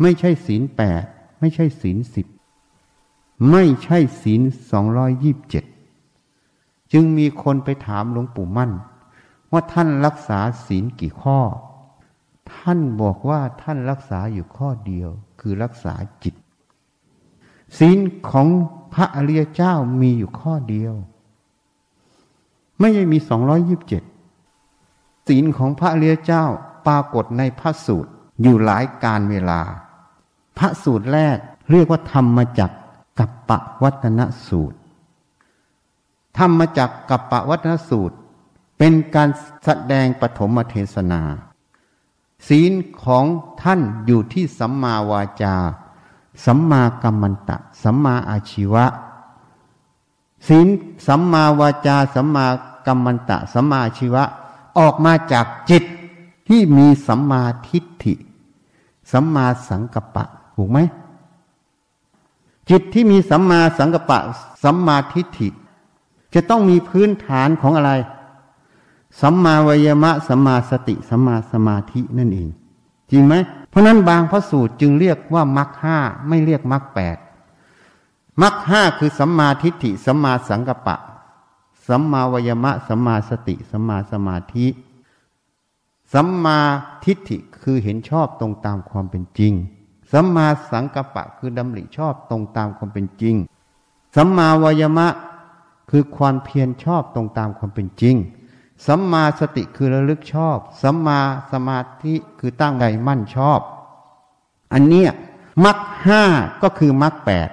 [0.00, 1.02] ไม่ใช่ศีลแปด
[1.40, 2.26] ไม่ใช่ศีลสิบ
[3.50, 4.40] ไม่ใช่ศีล
[4.70, 5.64] สองร้อยยี่บเจ็ด
[6.92, 8.70] จึงมีคนไปถามหลวงปู่มั่น
[9.52, 11.40] ว่าท่านรักษาศีลกี่ข้อ
[12.56, 16.34] ท่านบอกว่าท่านรักษาอยู่ข้อเดียว คือรักษาจิต
[17.78, 17.98] ศีล
[18.30, 18.46] ของ
[18.94, 20.94] พระอริยเจ้ามีอยู่ข้อเดียว
[22.78, 24.02] ไม่ใช่มีสองร้อยยิบเจ็ด
[25.28, 26.44] ศีลของพระอริยเจ้า
[26.86, 28.10] ปรากฏในพระสูตร
[28.42, 29.60] อยู่หลายการเวลา
[30.58, 31.36] พระสูตรแรก
[31.70, 32.70] เรียกว่าธรรมจัก
[33.18, 34.78] กับปะวัตนสูตร
[36.38, 38.16] ธรรมจักกับปะวัตนสูตร
[38.78, 39.28] เป็นการ
[39.64, 41.22] แสดงปฐมเทศนา
[42.46, 42.72] ศีล
[43.04, 43.24] ของ
[43.62, 45.54] ท่านอยู่ที่สัมมาวาจา
[46.44, 48.84] สัมมากัมมันตะ สัมมาอาชีวะ
[50.48, 50.66] ศีล
[51.06, 52.46] สัมมาวาจา สัมมา
[52.86, 54.24] กัมมันตะ สัมมาอาชีวะ
[54.78, 55.84] ออกมาจากจิต
[56.48, 58.14] ที่มีสัมมาทิฏฐิ
[59.12, 60.24] สัมมาสังกัปปะ
[60.54, 60.78] ถูกไหม
[62.70, 64.18] จิตที่มีสัมมาสังกัปปะ
[64.62, 65.48] สัมมาทิฏฐิ
[66.34, 67.92] จะต้องมีพื้นฐานของอะไร
[69.20, 72.48] สัมมาวยมะสัมมาสติสัมมาสมาธินั่นเอง
[73.10, 73.34] จริงไหม
[73.70, 77.16] เพราะนั้นบางพระสูตรจึงเรียกว่ามรรคห้าไม่เรียกมรรคแปด
[78.42, 80.96] มรรคห้าคือสัมมาทิฏฐิสัมมาสังกปะ
[81.88, 84.66] สัมมาวยมะสัมมาสติสัมมาสมาธิ
[86.12, 86.58] สัมมา
[87.04, 89.52] ทิฏฐิคือเห็นชอบตรงตามความเป็นจริง
[90.12, 93.34] สัมมาสังกปะคือดำริชอบตรงตามความเป็นจริง
[94.16, 95.08] สัมมาวยมะ
[95.90, 98.16] คือความเพียรชอบตรงตามความเป็นจริง
[98.86, 101.20] สัมมาสติคือระลึกชอบ สัมมา
[101.52, 103.60] สมาธิคือตั้งใจมั่นชอบ
[104.72, 105.10] อันเนี้ย
[105.64, 106.22] มรรคห้า
[106.62, 107.48] ก็คือมรรคแปด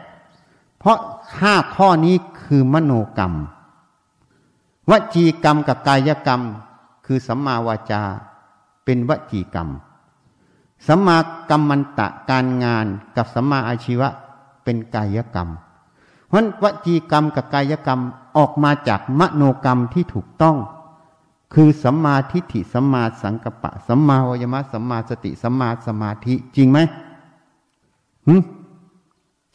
[0.79, 0.97] เพราะ
[1.41, 3.33] ห้าข้อนี้คือมโนกรรม
[4.89, 6.41] วจีกรรมกับกายกรรม
[7.05, 8.03] คือสัมมาวาจา
[8.85, 9.69] เป็นวจีกรรม
[10.87, 11.17] สัมมา
[11.49, 12.85] กรรมันตะการงาน
[13.15, 14.09] กับสัมมาอาชีวะ
[14.63, 15.49] เป็นกายกรรม
[16.27, 17.99] เพราะวจีกรรมกับกายกรรม
[18.37, 20.57] ออกมาจากมโนกรรมที่ถูกต้อง
[21.53, 26.79] คือสัมมาทิฏฐิสัมมาสังกัปปะสัมมาวิยมะสัมมาสติสัมมาสมาธิ จริงไหม
[28.27, 28.35] หื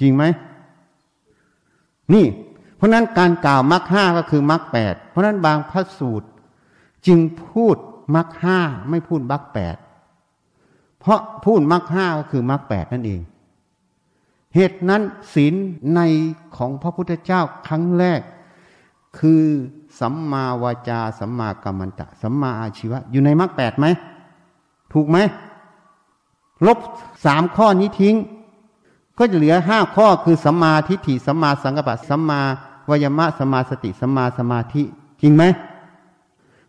[0.01, 0.23] จริงไหม
[2.13, 2.27] นี่
[2.77, 6.29] เพราะนั้นการกล่าวมรรคห้าก็คือมรรคแปดเพราะนั้นบางพระสูตร
[7.07, 7.77] จึงพูด
[8.15, 8.59] มรรคห้า
[8.91, 9.77] ไม่พูดมรรคแปด
[11.01, 13.21] เพราะพูดมรรคห้าก็คือมรรคแปดนั่นเอง
[14.55, 15.03] เหตุนั้น
[15.35, 15.55] ศีล
[15.95, 16.01] ใน
[16.57, 18.21] ของพระพุทธเจ้าครั้งแรก
[19.19, 19.45] คือ
[20.01, 23.87] สัมมาวาจาสัมมากัมมันตะ สัมมาอาชีวะ อยู่ในมรรคแปดไหม
[24.93, 25.19] ถูกไหม
[26.67, 26.79] ลบ
[27.25, 28.15] สามข้อนี้ทิ้ง
[29.19, 32.41] ก็จะเหลือห้าข้อคือสัมมาทิฏฐิสัมมาสังกัปปะสัมมา
[32.89, 34.83] วายมะสัมมาสติสัมมาสมาธิ
[35.21, 35.43] จริงไหม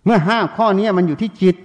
[0.04, 1.56] เมื่อห้าข้อนี้มันอยู่ที่จิต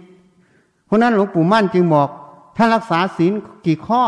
[0.86, 2.08] เพราะนั้นหลวงปู่มั่นจึงบอก
[2.56, 3.32] ถ้ารักษาศีล
[3.66, 4.02] กี่ข้อ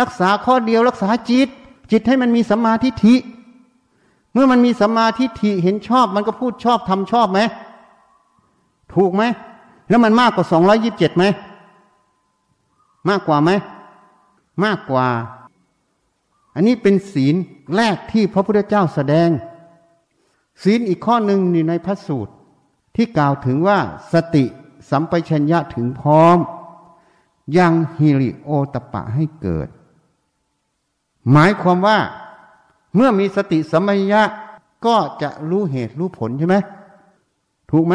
[0.00, 1.48] รักษาข้อเดียวรักษาจิต
[1.90, 3.14] จิตให้มันมีสัมมาทิฏฐิ
[4.32, 7.40] เมื่อมันมีสัมมาทิฏฐิเห็นชอบ มันก็พูดชอบทำชอบไหม
[8.94, 9.22] ถูกไหม
[9.88, 11.24] แล้วมันมากกว่าสองร้อยิบเจ็ดไหม
[13.08, 13.50] มากกว่าไหม
[14.64, 15.08] มากกว่า
[16.54, 17.34] อันนี้เป็นศีล
[17.76, 19.28] แรกที่พระพุทธเจ้าแสดง
[20.62, 22.32] ศีลอีกข้อหนึ่งในพระสูตร
[22.96, 23.78] ที่กล่าวถึงว่า
[24.12, 24.44] สติ
[24.90, 26.38] สัมปชัญญะถึงพร้อม
[27.58, 29.68] ยังฮิริโอตปะให้เกิด
[31.32, 31.98] หมายความว่า
[32.94, 34.22] เมื่อมีสติสัมปชัญญะ
[34.86, 36.56] ก็จะรู้เหตุรู้ผลใช่ไหม
[37.70, 37.94] ถูกไหม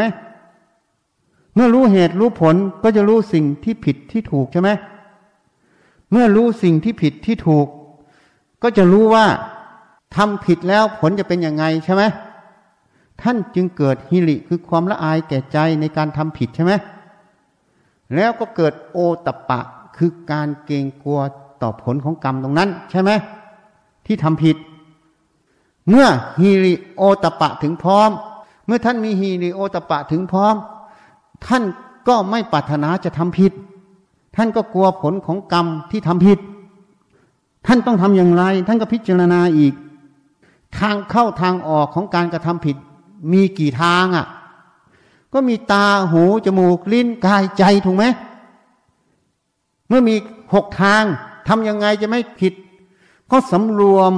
[1.55, 4.69] เมื่อรู้เหตุรู้ผลก็จะรู้สิ่งที่ผิดที่ถูกใช่ไหม
[6.12, 7.67] เมื่อรู้สิ่งที่ผิดที่ถูก
[8.63, 9.25] ก็จะรู้ว่า
[10.15, 12.03] ทำผิดแล้วผลจะเป็นยังไงใช่ไหม
[13.21, 16.73] ท่านจึงเกิดฮิริคือความละอายแก่ใจในการทำผิดใช่ไหม
[18.15, 19.62] แล้วก็เกิดโอตปะ
[19.97, 21.19] คือการเกรงกลัว
[21.62, 23.12] ต่อผลของกรรมตรงนั้น ใช่ไหม
[24.05, 24.58] ที่ทำผิด
[25.89, 26.07] เมื่อ
[26.41, 28.09] ฮีริโอตปะถึงพร้อม
[28.65, 30.55] เมื่อท่านมีฮีริโอตปะถึงพร้อม
[31.47, 31.63] ท่าน
[32.07, 33.51] ก็ไม่ปรารถนาจะทำผิด
[34.35, 36.39] ท่านก็กลัวผลของกรรมที่ทำผิด
[37.67, 39.73] ท่านต้องทำอย่างไร ท่านก็พิจารณาอีก
[40.79, 42.77] ทางเข้าทางออกของการกระทำผิด
[43.31, 44.25] มีกี่ทางอะ่ะ
[45.33, 48.05] ก็มีตาหู จมูก ลิ้นกายใจถูกไหม
[49.87, 50.15] เมื่อมี
[50.53, 51.03] หกทาง
[51.47, 52.53] ทำยังไงจะไม่ผิด
[53.31, 54.13] ก็สำรวม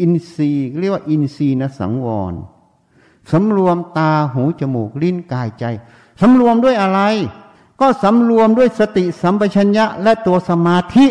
[0.00, 2.34] อินทรีย์เรียกว่าอินทรีย์นะสังวร
[3.32, 5.64] สำรวมตาหูจมูกลิ้นกายใจ
[6.20, 7.00] สำรวมด้วยอะไร
[7.80, 11.06] ก็สำรวมด้วยสติสัมปชัญญะและตัวสมาธิ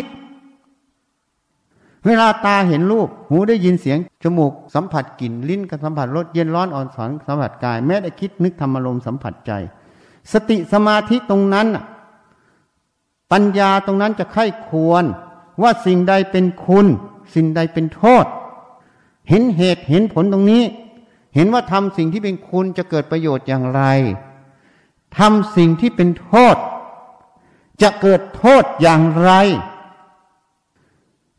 [2.06, 9.52] เวลาตาเห็นรูป หูได้ยินเสียง จมูกสัมผัสกลิ่น ลิ้นกับสัมผัสรส เย็นร้อนอ่อนสอนสัมผัสกาย แม้แต่คิดนึกธรรมารมสัมผัสใจ
[10.32, 11.68] สติสมาธิตรงนั้น
[13.32, 15.04] ปัญญาตรงนั้นจะไข้ควร
[15.62, 16.86] ว่าสิ่งใดเป็นคุณ
[17.34, 18.24] สิ่งใดเป็นโทษ
[19.30, 20.64] เห็นเหตุเห็นผลตรงนี้
[21.34, 23.82] เห็นว่าทำสิ่งที่เป็นคุณจะเกิดประโยชน์อย่างไร
[25.18, 26.56] ทำสิ่งที่เป็นโทษ
[27.82, 29.30] จะเกิดโทษอย่างไร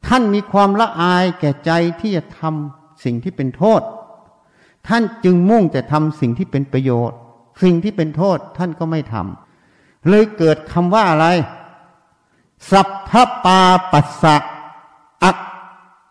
[0.08, 3.82] ท่านมีความละอายแก่ใจที่จะทำสิ่งที่เป็นโทษ
[4.88, 7.18] ท่านจึงมุ่งแต่ทำสิ่งที่เป็นประโยชน์
[7.64, 11.28] สิ่งที่เป็นโทษท่านก็ไม่ทำเลยเกิดคำว่าอะไร
[12.72, 13.12] สัพพ
[13.44, 13.60] ปา
[13.92, 14.36] ปัสสะ
[15.24, 15.38] อัก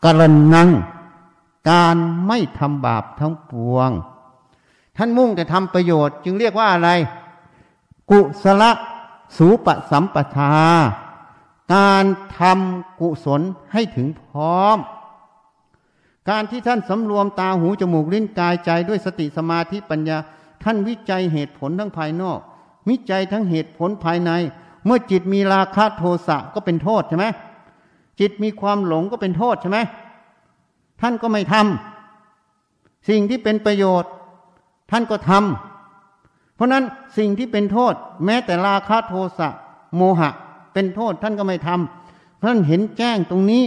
[0.05, 0.23] กร
[0.55, 0.71] นัง
[1.69, 1.97] การ
[2.27, 3.91] ไม่ทำบาปทั้งปวง
[4.97, 6.91] ท่านมุ่งแต่ทำประโยชน์ จึงเรียกว่าอะไร
[8.11, 8.65] กุศล
[9.37, 10.55] สูปสัมปทา
[11.75, 12.05] การ
[12.39, 13.41] ทำกุศล
[13.73, 14.79] ให้ถึงพร้อม
[16.31, 20.19] การที่ท่านสำรวมตาหูจมูกลิ้นกายใจด้วยสติสมาธิปัญญา
[20.63, 22.39] ท่านวิจัยเหตุผลทั้งภายนอก
[22.89, 24.31] วิจัยทั้งเหตุผลภายใน
[24.85, 27.27] เมื่อจิตมีราคะโทสะก็เป็นโทษใช่ไหม
[28.21, 29.79] จิตมีความหลงก็เป็นโทษใช่ไหม
[31.01, 34.11] ท่านก็ไม่ทำสิ่งที่เป็นประโยชน์
[34.91, 36.85] ท่านก็ทำเพราะนั้น
[37.19, 39.49] สิ่งที่เป็นโทษ แม้แต่ราคะโทสะ
[39.97, 40.31] โมหะ
[40.73, 43.65] เป็นโทษท่านก็ไม่ทำเพราะนั้นเห็นแจ้งตรงนี้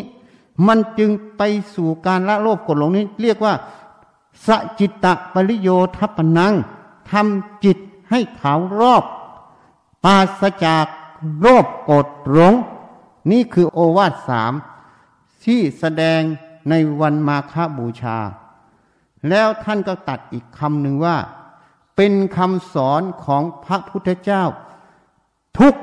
[0.68, 1.42] มันจึงไป
[1.76, 3.54] สู่การละโลภกดหลงนี้ เรียกว่า
[4.46, 4.48] ส
[4.80, 6.54] จิตตะปริโยทัปนัง
[7.12, 7.78] ทำจิต
[8.10, 9.04] ให้ขาวรอบ
[10.04, 10.86] ปราศจาก
[11.40, 12.54] โลภกรธหลง
[13.32, 14.54] นี่คือโอวาทสาม
[15.46, 16.22] ที่แสดง
[16.70, 18.18] ในวันมาฆบูชา
[19.30, 21.18] แล้วท่านก็ตัดอีกคำหนึ่งว่า
[21.96, 24.44] เป็นคำสอนของพระพุทธเจ้า
[25.60, 25.76] ทุก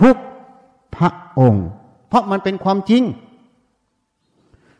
[0.00, 0.16] ทุก
[0.96, 1.66] พระองค์
[2.08, 3.02] เพราะมันเป็นความจริง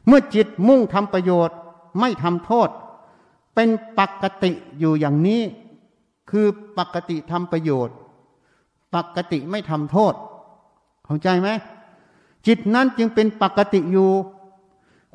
[0.06, 1.56] เมื่อจิตมุ่งทำประโยชน์
[2.00, 2.68] ไม่ทำโทษ
[3.54, 5.42] เป็นปกติอยู่อย่างนี้
[6.30, 6.46] คือ
[6.78, 7.96] ปกติทำประโยชน์
[8.94, 10.14] ปกติไม่ทำโทษ
[11.04, 11.48] เข้าใจไหม
[12.46, 14.10] จิตนั้นจึงเป็นปกติอยู่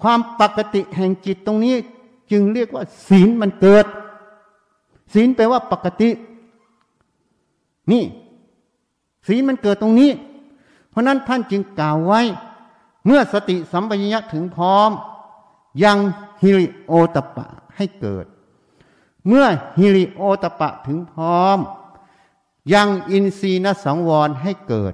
[0.03, 1.75] ความปกติแห่งจิตตรงนี้
[2.31, 3.85] จึงเรียกว่าศีลมันเกิด
[5.13, 6.09] ศีลแปลว่าปกติ
[7.91, 8.03] นี่
[9.27, 10.11] ศีลมันเกิดตรงนี้
[10.89, 12.21] เพราะนั้นท่านจึงกล่าวไว้
[13.05, 14.91] เมื่อสติสัมปชัญญะถึงพร้อม
[15.83, 15.97] ยัง
[16.41, 18.25] ฮิริโอตปะให้เกิด
[19.27, 19.45] เมื่อ
[19.79, 21.59] ฮิริโอตปะถึงพร้อม
[22.73, 24.93] ยังอินทรีนสังวรให้เกิด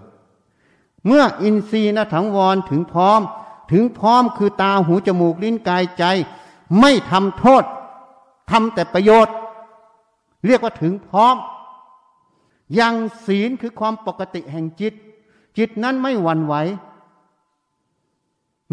[1.05, 3.21] เมื่ออินทรีนสังวรถึงพร้อม
[3.71, 6.03] ถึงพร้อมคือตาหูจมูกลิ้นกายใจ
[6.79, 7.63] ไม่ทำโทษ
[8.51, 9.35] ทำแต่ประโยชน์
[10.45, 11.35] เรียกว่าถึงพร้อม
[12.79, 12.93] ยัง
[13.25, 14.93] ศีลคือความปกติแห่งจิต
[15.57, 16.55] จิตนั้นไม่หวั่นไหว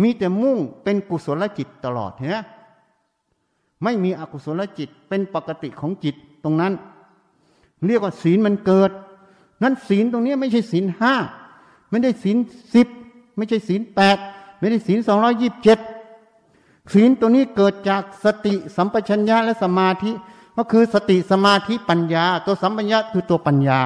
[0.02, 2.36] มีแต่มุ่งเป็นกุศลจิตตลอดเห็นไหม
[3.82, 6.72] ไม่มีอกุศลจิตเป็นปกติของจิตตรงนั้น
[7.86, 8.90] เรียกว่าศีลมันเกิด
[9.62, 11.14] นั้นศีลตรงนี้ไม่ใช่ศีลห้า
[11.90, 12.36] ไม่ได้ศีล
[12.74, 12.88] สิบ
[13.36, 14.18] ไม่ใช่ศีลแปด
[14.58, 15.78] ไม่ได้ศีลสองร้อยิบเจ็ด
[16.92, 20.12] ศีลตัวนี้เกิดจากสติสัมปชัญญะและสมาธิ
[20.56, 23.80] ก็คือสติสมาธิปัญญา ตัวสัมปัญญะคือตัวปัญญา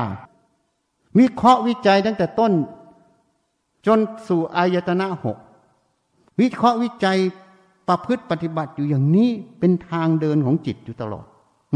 [1.16, 2.52] มีเคราะห์วิจัยตั้งแต่ต้น
[3.86, 5.36] จนสู่อายตนะหก
[6.40, 7.18] วิเคราะห์วิจัย
[7.88, 11.24] ประพฤติปฏิบัติอยู่อย่างนี้เป็นทางเดินของจิตอยู่ตลอด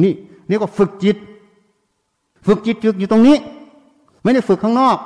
[0.02, 0.12] นี่
[0.48, 1.16] เรียกว่าฝึกจิต
[2.46, 3.37] ฝึกจิตฝึกอยู่ตรงนี้
[4.22, 4.98] ไม่ได้ฝึกข้างนอก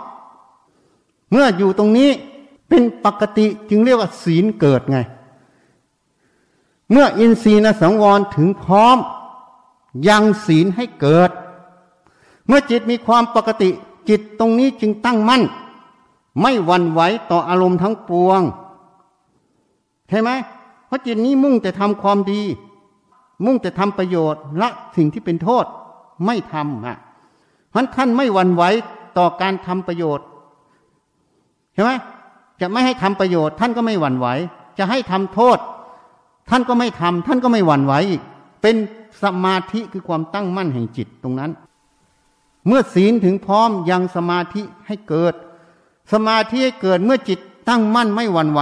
[1.31, 2.11] เมื่ออยู่ตรงนี้
[2.69, 4.99] เป็นปกติจึงเรียกว่าศีลเกิดไง
[6.91, 8.99] เมื่ออินทรีย์นสังวรถึงพร้อม
[10.09, 11.31] ยังศีลให้เกิด
[12.47, 13.71] เมื่อจิตมีความปกติ
[14.09, 15.43] จิตตรงนี้จึงตั้งมั่น
[16.41, 17.01] ไม่หวั่นไหว
[17.31, 18.41] ต่ออารมณ์ทั้งปวง
[20.09, 20.31] ใช่ไหม
[20.87, 22.43] เพราะจิตนี้มุ่งแต่ทำความดี
[23.45, 25.65] มุ่งแต่ทำประโยชน์ละสิ่งที่เป็นโทษ
[26.27, 26.97] ไม่ทำอะ
[27.71, 28.63] เพราะท่านไม่หวั่นไหว
[29.19, 30.27] ต่อการทำประโยชน์
[31.75, 31.91] ใช่ไหม
[32.61, 34.27] จะไม่ให้ทำประโยชน์ ท่านก็ไม่หวั่นไหว
[34.79, 35.59] จะให้ทำโทษ
[36.51, 37.95] ท่านก็ไม่ทำท่านก็ไม่หวั่นไหว
[38.63, 38.77] เป็น
[39.23, 41.51] สมาธิคือความตั้งมั่นแห่งจิตตรงนั้น
[42.67, 45.35] เมื่อศีลถึงพร้อมยังสมาธิให้เกิด
[46.13, 48.61] สมาธิให้เกิดเมื่อจิตตั้งมั่นไม่หวั่นไหว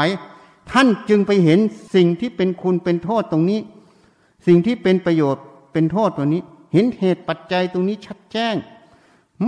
[0.71, 1.61] ท่านจึงไปเห็น
[1.95, 3.61] สิ่งที่เป็นคุณเป็นโทษตรงนี้
[4.47, 8.55] สิ่งที่เป็นประโยชน์เป็นโทษตัวนี้ เห็นเหตุปัจจัยตรงนี้ชัดแจ้ง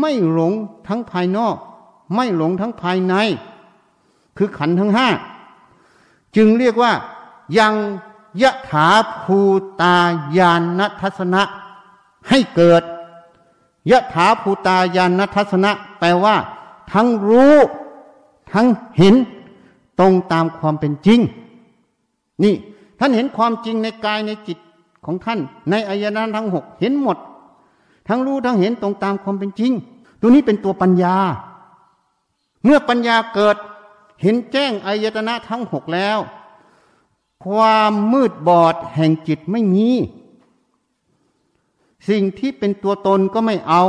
[0.01, 0.53] ไม่หลง
[0.89, 1.57] ทั้งภายนอก
[2.15, 3.15] ไม่หลงทั้งภายใน
[4.39, 5.09] คือขันทั้งห้า
[6.37, 6.93] จึงเรียกว่า
[7.59, 7.75] ยัง
[8.43, 8.89] ยะถา
[9.23, 9.39] ภู
[9.83, 9.97] ตา
[10.39, 11.43] ยานทัศนะ
[12.29, 12.83] ให้เกิด
[13.91, 16.37] ยะถาภูตายานทัศนะแปลว่า
[16.93, 17.57] ทั้งรู้
[18.53, 19.15] ทั้งเห็น
[19.99, 21.21] ตรงตามความเป็นจริง
[22.43, 22.55] นี่
[22.99, 24.59] ท่านเห็นความจริงในกายในจิต
[25.05, 25.39] ของท่าน
[25.71, 27.19] ในอายนะทั้งหกเห็นหมด
[28.09, 29.73] ทั้งรู้ทั้งเห็นตรงตามความเป็นจริง
[30.21, 31.17] ตัวนี้เป็นตัวปัญญา
[32.65, 33.57] เมื่อปัญญาเกิด
[34.23, 36.19] เห็นแจ้งอายตนะทั้งหกแล้ว
[37.45, 39.89] ความมืดบอดแห่งจิตไม่มี
[42.09, 43.85] สิ่งที่เป็นตัวตนก็ไม่เอา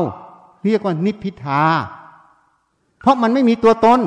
[0.66, 1.64] เรียกว่านิพพิทา
[3.00, 4.00] เพราะมันไม่มีตัวตน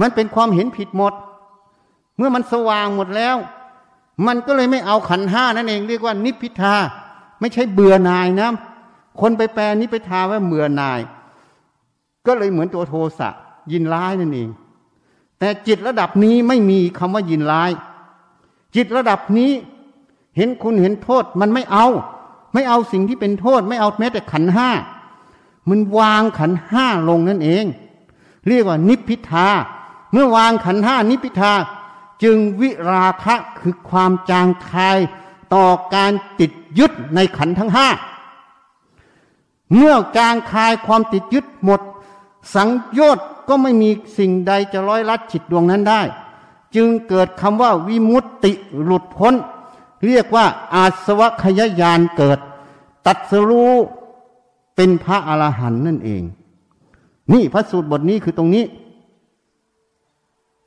[0.00, 1.12] มันเป็นความเห็นผิดหมด
[2.16, 3.36] เมื่อมันสว่างหมดแล้ว
[4.26, 6.74] มันก็เลยไม่เอาขันห้านั่นเองเรียกว่านิพพิทา
[7.40, 8.50] ไม่ใช่เบื่อหน่ายนะ
[9.20, 11.00] คนไปแปลนิพพิทาว่าเบื่อหน่าย
[12.26, 13.28] ก็เลยเหมือนตัวโทสะ
[13.72, 14.48] ยินร้ายนั่นเอง
[15.40, 17.70] แต่จิตระดับนี้ไม่มีคำว่ายินร้าย
[18.76, 19.50] จิตระดับนี้
[20.36, 21.86] เห็นคุณเห็นโทษมันไม่เอา
[22.54, 24.70] ไม่เอาสิ่งที่เป็นโทษ ไม่เอาแม้แต่ขันห้า
[25.68, 27.64] มันวางขันห้าลงนั่นเอง
[28.48, 29.48] เรียกว่านิพพิทา
[30.12, 31.52] เมื่อวางขันห้านิพพิทา
[32.22, 34.98] จึงวิราคะคือความจางคาย
[35.54, 37.88] ต่อการติดยึดในขันทั้งห้า
[39.76, 41.80] เมื่อจางคายความติดยึดหมด
[42.54, 46.02] สังโยชน์ ก็ไม่มีสิ่งใดจะร้อยลัดจิตดวงนั้นได้
[46.76, 48.52] จึงเกิดคำว่าวิมุตติ
[48.84, 49.34] หลุดพ้น
[50.06, 52.38] เรียกว่าอาสวะขยายานเกิด
[53.06, 53.74] ตัดสรู้
[54.76, 56.22] เป็นพระอรหันต์นั่นเอง
[57.32, 58.64] นี่พระสูตรบทนี้คือตรงนี้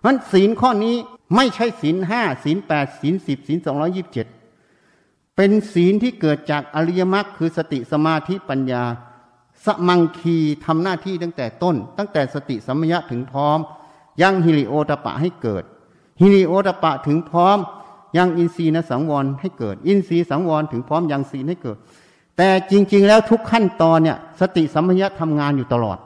[0.06, 0.96] มันศีลข้อนี้
[1.36, 4.28] ไม่ใช่ศีลห้าศีลแปดศีลสิบศีลสองร้อยิบเจ็ด
[5.36, 8.84] เป็นศีลที่เกิดจากอริยมรรคคือสติสมาธิปัญญา
[9.66, 13.60] สมังคีทำหน้าที่ตั้งแต่ต้น ตั้งแต่สติสัมยะถึงพร้อม
[14.22, 15.64] ยังฮิริโอตปะให้เกิด
[16.22, 17.58] ฮิริโอตปะถึงพร้อม
[18.18, 21.78] ยังอินทรีย์นสังวรให้เกิด อินทรีย์สังวรถึงพร้อมยังศีลให้เกิด
[22.38, 25.98] แต่จริง ๆ แล้วทุกขั้นตอนเนี่ย สติสัมปชัญญะทำงานอยู่ตลอด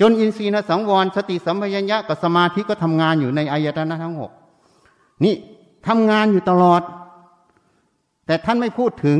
[0.00, 4.32] จนอินทรีย์นสังวร สติสัมปชัญญะกับสมาธิก็ทำงานอยู่ในอายตนะทั้งหก
[5.24, 5.34] นี่
[5.86, 6.82] ทำงานอยู่ตลอด
[8.26, 9.18] แต่ท่านไม่พูดถึง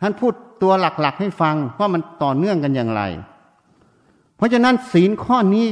[0.00, 3.02] ท่านพูด ตัวหลักๆ ให้ฟังว่ามันต่อเนื่องกันอย่างไร
[4.36, 5.66] เพราะฉะนั้นศีลข้อนี้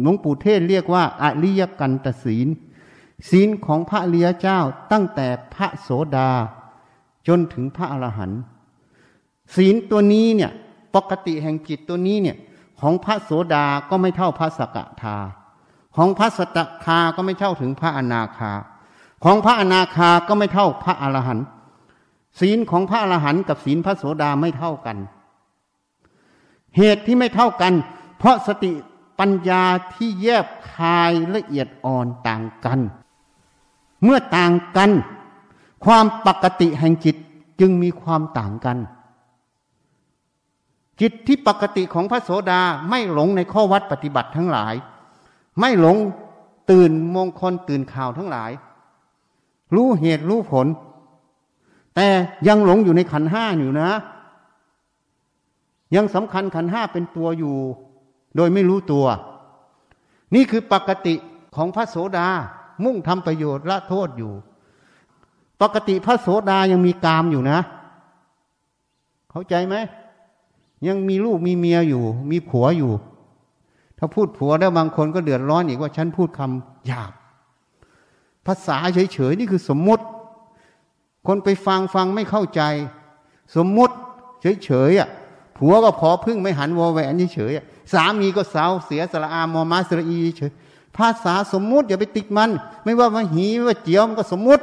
[0.00, 2.48] หลวงปู่เทศเรียกว่าอริยกันตศีล
[3.30, 4.60] ศีลของพระเลียเจ้า
[4.92, 6.30] ตั้งแต่พระโสดา
[7.28, 8.40] จนถึงพระอรหันต์
[9.56, 10.52] ศีลตัวนี้เนี่ย
[10.94, 12.36] ปกติแห่งจิตตัวนี้เนี่ย
[12.80, 15.16] ของพระโสดาก็ไม่เท่าพระสกทา
[15.96, 18.52] ของพระสตคาก็ไม่เท่าถึงพระอนาคา
[19.24, 21.46] ของพระอนาคาก็ไม่เท่าพระอรหันต์
[22.40, 24.96] ศีลของพระอรหันต์กับศีลพระโสดาไม่เท่ากัน
[26.76, 27.72] เหตุที่ไม่เท่ากัน
[28.18, 28.72] เพราะสติ
[29.18, 29.62] ปัญญา
[29.94, 32.80] ที่แยบคายละเอียดอ่อนต่างกัน
[34.02, 34.90] เมื่อต่างกัน
[35.84, 37.16] ความปกติแห่งจิต
[37.60, 38.78] จึงมีความต่างกัน
[41.00, 44.74] จิตที่ปกติของพระโสดาไม่หลงในข้อวัดปฏิบัติทั้งหลาย
[45.60, 45.96] ไม่หลง
[46.70, 48.50] ตื่นมงคลตื่นข่าวทั้งหลาย
[49.74, 50.66] รู้เหตุรู้ผล
[51.98, 52.10] แต่
[52.48, 53.90] ยังหลงอยู่ในขันห้าอยู่นะ
[55.96, 57.56] ยังสำคัญขันห้าเป็นตัวอยู่
[58.36, 59.06] โดยไม่รู้ตัว
[60.34, 61.14] นี่คือปกติ
[61.56, 62.28] ของพระโสดา
[62.84, 64.32] มุ่งทำประโยชน์ละโทษอยู่
[65.62, 67.58] ปกติพระโสดายังมีกามอยู่นะ
[69.30, 69.76] เข้าใจไหม
[70.86, 72.92] ยังมีลูกมีเมียอยู่ มีผัวอยู่
[73.98, 77.12] ถ้าพูดผัวแล้วบางคนก็เดือดร้อนอีกว่าฉันพูดคำหยาบ
[78.46, 80.04] ภาษาเฉยๆนี่คือสมมติ
[81.26, 82.62] คนไปฟังฟังไม่เข้าใจ
[83.56, 83.94] สมมติ
[84.64, 85.08] เฉยๆอะ
[85.56, 90.52] ผัวก็พอพึ่งไม่หันวอแหวนเฉยๆสามีก็เศร้าเสียสละอามอมาสระอีเฉย
[90.96, 92.50] ภาษาสมมุติอย่าไปติดมัน
[92.84, 94.62] ไม่ว่ามาหีว่าเจียวมันก็สมมุติ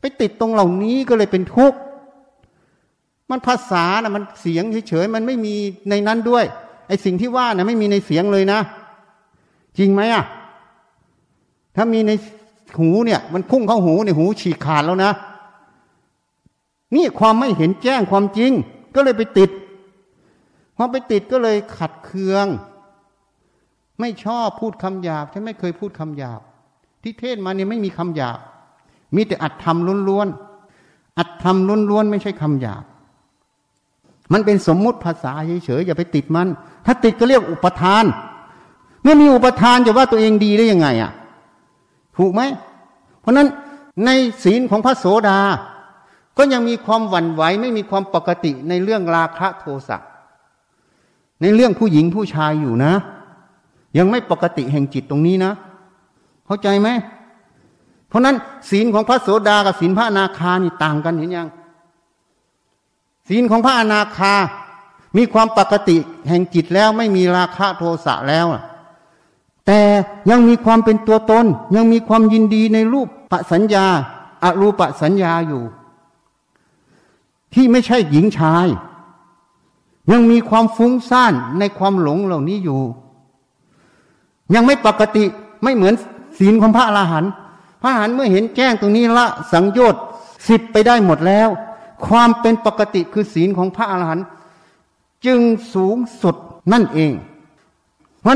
[0.00, 1.78] ไปติดตรงเหล่านี้ก็เลยเป็นทุกข์
[3.30, 5.54] มันภาษานะมันเสียงเฉยๆมันไม่มี
[5.90, 6.44] ในนั้นด้วย
[6.88, 8.60] ไอสิ่งที่ว่านะไม่มีในเสียงเลยนะ
[9.78, 10.24] จริงไหมอะ
[11.76, 12.12] ถ้ามีใน
[12.78, 15.12] หูเนี่ย มันพุ่งเข้าหูในหูฉีกขาดแล้วนะ
[16.94, 18.52] นี่ความไม่เห็นแจ้งความจริง
[18.94, 19.50] ก็เลยไปติด
[20.76, 22.46] พอไปติดก็เลยขัดเคือง
[24.00, 26.40] ไม่ชอบพูดคำหยาบฉันไม่เคยพูดคำหยาบ
[27.02, 28.38] ที่เทศมาเนี่ยไม่มีคำหยาบ
[29.16, 32.84] มีแต่อัดทำล้วนๆอัดทำล้วนๆไม่ใช่คำหยาบ
[34.32, 35.32] มันเป็นสมมุติภาษา
[35.64, 36.48] เฉยๆอย่าไปติดมัน
[36.86, 38.04] ถ้าติดก็เรียกอุปทาน
[39.02, 41.12] เมื่อมีอุปทานจะว่าตัวเองดีได้ยังไงอะ
[42.16, 42.42] ถูกไหม
[43.20, 43.48] เพราะนั้น
[44.04, 44.10] ใน
[44.44, 45.38] ศีลของพระโสดา
[46.38, 49.98] ก็ยังมีความหวั่นไหวไม่มีความปกติในเรื่องราคะโทสะ
[51.42, 52.92] ในเรื่องผู้หญิงผู้ชายอยู่นะ
[53.98, 55.52] ยังไม่ปกติแห่งจิตตรงนี้นะ
[56.46, 56.88] เข้าใจไหม
[58.08, 58.36] เพราะนั้น
[58.70, 61.48] ศีลของพระโสดากับศีลพระอนาคานี่ต่างกันเห็นยัง
[63.28, 64.34] ศีลของพระอนาคา
[65.16, 65.96] มีความปกติ
[66.28, 68.46] แห่งจิตแล้วไม่มีราคะโทสะแล้ว
[69.66, 69.80] แต่
[70.30, 73.86] ยังมีความเป็นตัวตน ยังมีความยินดีในรูปปสัญญา
[74.42, 75.62] อารูปสัญญาอยู่
[77.54, 78.66] ที่ไม่ใช่หญิงชาย
[80.12, 82.82] ยังมีความฟุ้งซ่านในความหลงเหล่านี้อยู่
[84.54, 85.24] ยังไม่ปกติ
[85.62, 85.94] ไม่เหมือน
[86.38, 87.32] ศีลของพระอรหันต์
[87.82, 90.02] พระอรหันต์เมื่อเห็นแจ้งตรงนี้ละสังโยชน์
[90.48, 91.48] สิบไปได้หมดแล้ว
[92.06, 94.26] ความเป็นปกติคือศีลของพระอรหันต์
[95.26, 95.40] จึง
[95.74, 96.36] สูงสุด
[96.72, 97.12] นั่นเอง
[98.20, 98.34] เพราะ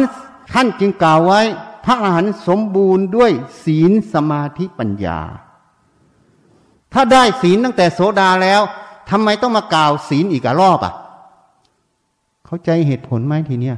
[0.52, 1.40] ท่านจึงกล่าวไว้
[1.84, 3.32] พระอรหันต์สมบูรณ์ด้วย
[3.64, 5.20] ศีลสมาธิปัญญา
[6.92, 8.62] ถ้าได้ศีลตั้งแต่โสดาแล้ว
[9.10, 10.94] ทำไมต้องมากล่าวศีลอีกรอบอะ
[12.46, 13.76] เข้าใจเหตุผลไหมทีเนี้ย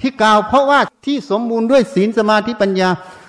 [0.00, 2.88] ที่กล่าวเพราะว่าที่สมบูรณ์ด้วยศีลสมาธิปัญญา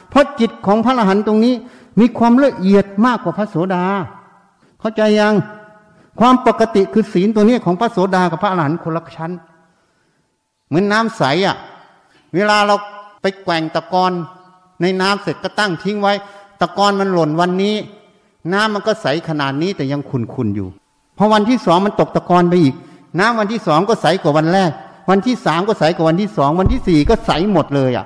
[0.10, 1.54] เพราะจิตของพระอรหันต์ตรงนี้
[2.00, 3.86] มีความละเอียดมากกว่าพระโสดา
[4.80, 5.34] เข้าใจยัง
[6.20, 9.32] ความปกติคือศีลตัวนี้ของพระโสดากับพระอรหันต์คนละชั้น
[10.68, 11.56] เหมือนน้ำใสอะ
[12.36, 12.76] เวลาเรา
[13.22, 14.12] ไปแกว่งตะกอน
[14.82, 16.14] ในน้ำเสร็จก็ตั้งทิ้งไว้
[16.62, 17.76] ตะกอนมันหล่นวันนี้
[18.54, 20.68] น้ำมันก็ใสขนาดนี้แต่ยังขุ่นๆอยู่
[21.18, 22.76] พอวันที่สองมันตกตะกอนไปอีก
[23.20, 24.72] น้ำวันที่สองก็ใสกว่าวันแรก
[25.10, 28.06] วันที่สามก็ใสกว่าวันที่สอง วันที่สี่ก็ใสหมดเลยอะ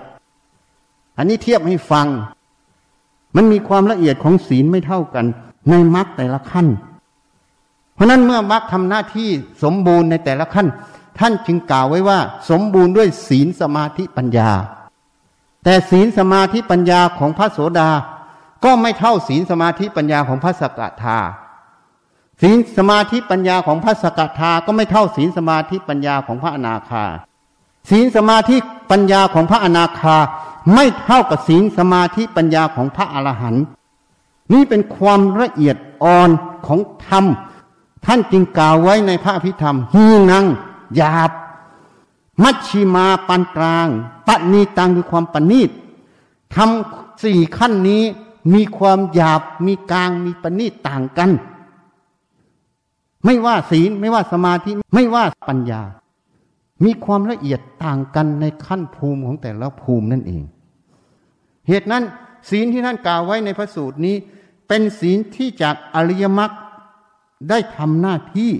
[1.18, 2.08] อันนี้เทียบให้ฟัง
[3.36, 5.26] มันมีความละเอียดของศีลไม่เท่ากัน
[5.70, 6.68] ในมรรคแต่ละขั้น
[7.94, 9.30] เพราะนั้นเมื่อมรรคทำหน้าที่
[9.64, 10.68] สมบูรณ์ในแต่ละขั้น
[11.20, 12.20] ท่านจึงกล่าวไว้ว่า
[12.50, 14.52] สมบูรณ์ด้วยศีลสมาธิปัญญา
[15.64, 17.90] แต่ศีลสมาธิปัญญาของพระโสดา
[18.64, 21.20] ก็ไม่เท่าศีลสมาธิปัญญาของพระสกทา
[22.42, 27.06] ศีลสมาธิปัญญาของพระสกทาก็ไม่เท่าศีลสมาธิปัญญาของพระอนาคา
[27.90, 28.58] ศีลสมาธิ
[28.92, 30.18] ปัญญาของพระอนาคา
[30.74, 33.64] ไม่เท่ากับศีลสมาธิปัญญาของพระอรหันต์
[34.54, 36.30] นี่เป็นความละเอียดอ่อน
[36.68, 37.26] ของธรรม
[38.06, 40.46] ท่านจึงกล่าวไว้ในพระพิธรรมฮีนัง
[40.96, 41.32] หยาบ
[42.44, 43.88] มัชชิมาปานกลาง
[44.28, 45.70] ปณีตังคือความปณีต
[46.56, 48.04] ทำสี่ขั้นนี้
[48.54, 51.32] มีความหยาบมีกลางมีปณีตต่างกัน
[53.26, 55.82] ไม่ว่าศีลไม่ว่าสมาธิไม่ว่าปัญญา
[56.84, 60.44] มีความละเอียดต่างกันในขั้นภูมิของแต่ละภูมินั่นเอง
[61.68, 62.04] เหตุนั้น
[62.50, 64.16] ศีลที่ท่านกล่าวไว้ในพระสูตรนี้
[64.68, 66.52] เป็นศีลที่จากอริยมรรค
[67.50, 68.52] ได้ทำหน้าที่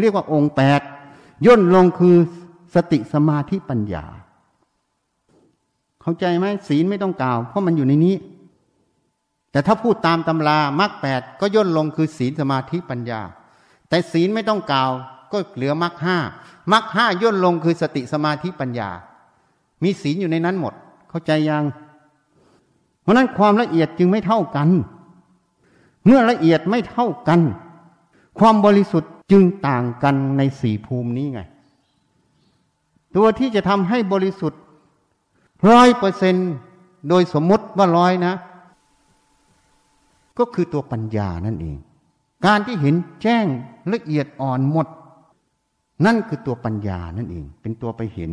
[0.00, 0.80] เรียกว่าองค์แปด
[1.46, 2.16] ย่นลงคือ
[2.74, 4.04] สติสมาธิปัญญา
[6.02, 8.14] เข้าใจไหมศีลไม่ต้องกล่าว เพราะมันอยู่ในนี้
[9.52, 13.20] แต่ถ้าพูดตามตำรามรรคแปดก็ย่นลงคือศีลสมาธิปัญญา
[13.88, 14.90] แต่ศีลไม่ต้องกล่าว
[15.32, 16.18] ก็เหลือมรรคห้า
[16.72, 18.90] มรรคห้าย่นลงคือสติสมาธิปัญญา
[19.82, 20.74] มีศีลอยู่ในนั้นหมด
[21.10, 21.64] เข้าใจยัง
[23.02, 24.68] เพราะนั้นความละเอียดจึงไม่เท่ากัน
[26.04, 27.40] เมื่อละเอียดไม่เท่ากัน
[28.38, 31.40] ความบริสุทธิ์จึงต่างกันในสี่ภูมินี้ไง
[33.16, 34.60] ตัวที่จะทำให้บริสุทธิ์
[35.70, 36.36] ร้อยเปอร์เซน
[37.08, 38.34] โดยสมมติว่าร้อยนะ
[40.38, 41.76] ก็คือตัวปัญญานั่นเอง
[42.46, 43.46] การที่เห็นแจ้ง
[43.92, 44.86] ละเอียดอ่อนหมด
[46.04, 48.30] นั่นคือตัวปัญญานั่นเอง เป็นตัวไปเห็น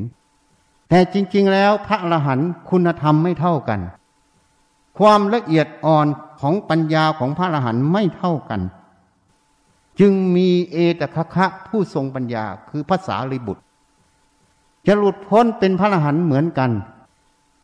[0.90, 3.80] แต่จริง ๆ แล้วพระอรหันต์คุณธรรมไม่เท่ากัน
[4.98, 6.08] ความละเอียดอ่อน
[6.42, 8.62] ของปัญญาของพระอรหันต์ไม่เท่ากัน
[10.00, 13.64] จึงมีเอตคะคะผู้ทรงปัญญาคือภาษาลิบุตร
[14.88, 16.72] จะหลุดพ้นเป็นพระอรหันต์เหมือนกัน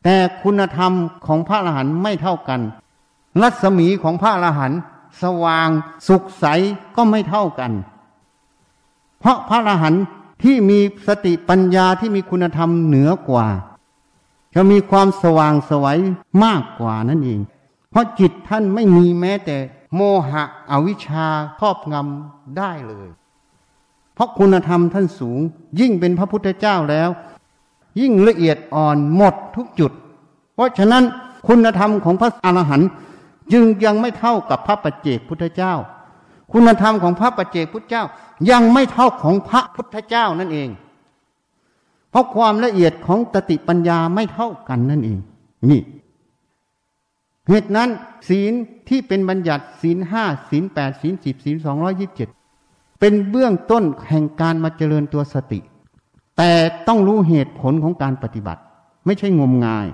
[0.04, 0.92] แต่คุณธรรม
[1.26, 2.62] ของพระอรหันต์ไม่เท่ากัน
[3.42, 4.80] รัศมีของพระอรหันต์
[5.22, 5.70] สว่าง
[6.08, 6.46] สุขใส
[6.96, 7.72] ก็ไม่เท่ากัน
[9.20, 10.04] เพราะพระอรหันต์
[10.44, 13.48] ที่มีสติปัญญาที่มีคุณธรรมเหนือกว่า
[14.54, 16.00] จะมีความสว่างสวัย
[16.44, 17.40] มากกว่านั่นเอง
[17.90, 19.58] เพราะจิตท่านไม่มีแม้แต่
[19.96, 21.28] โมหะอวิชชา
[21.60, 23.10] ครอบงำได้เลย
[24.14, 25.40] เพราะคุณธรรมท่านสูง
[25.80, 27.10] ยิ่งเป็นพระพุทธเจ้าแล้ว
[28.02, 29.92] ยิ่งละเอียดอ่อนหมดทุกจุด
[30.56, 31.04] เพราะฉะนั้น
[31.48, 32.90] คุณธรรมของพระอรหันต์
[33.52, 35.74] จึงยังไม่เท่ากับพระปัจเจกพุทธเจ้า
[36.52, 38.04] คุณธรรมของพระปัจเจกพุทธเจ้า
[38.52, 40.70] ยังไม่เท่าของพระพุทธเจ้านั่นเอง
[42.10, 45.20] เพราะความละเอียดของตติปัญญาไม่เท่ากันนั่นเอง
[45.70, 45.82] นี่
[47.50, 47.90] เหตุนั้น
[48.30, 48.54] ศีล
[48.90, 52.30] ที่เป็นบัญญัติศีลห้าศีลแปดศีลสิบศีลสองร้อยิบเจ็ด
[53.00, 55.60] เป็นเบื้องต้นแห่งการมาเจริญตัวสติ
[56.38, 56.52] แต่
[56.88, 58.62] ต้องรู้เหตุผลของการปฏิบัติ
[59.06, 59.88] ไม่ใช่งมงาย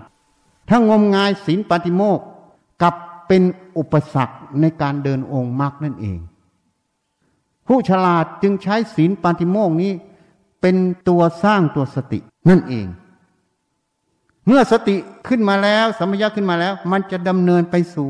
[0.70, 2.20] ถ้างมงายศีลปฏิโมก
[2.84, 2.94] กับ
[3.34, 6.20] เป็นอุปสรรคในการเดินองค์มรรคนั่นเอง
[7.68, 9.92] ผู้ฉลาดจึงใช้ศีลปาฏิโมกนี้
[10.62, 10.76] เป็น
[11.08, 12.20] ตัวสร้างตัวสติ
[12.50, 12.88] นั่นเอง
[14.46, 14.96] เมื่อสติ
[15.28, 18.10] ขึ้นมาแล้วสมัยขึ้นมาแล้ว มันจะดำเนินไปสู่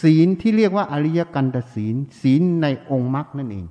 [0.00, 3.66] ศีลที่เรียกว่าอริยกันตศีล ศีลในองค์มรรคนั่นเอง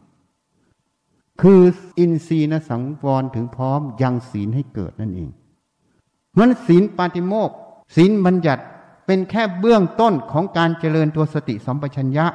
[1.42, 1.62] คือ
[2.00, 5.30] อินทรีย์นะสังวรถึงพร้อมยังศีลให้เกิดนั่นเอง
[6.40, 7.52] มันศีลปาติโมก
[7.96, 8.64] ศีลบัญญัติ
[9.12, 12.26] เป็นแค่เบื้องต้นของการเจริญตัวสติสัมปชัญญะ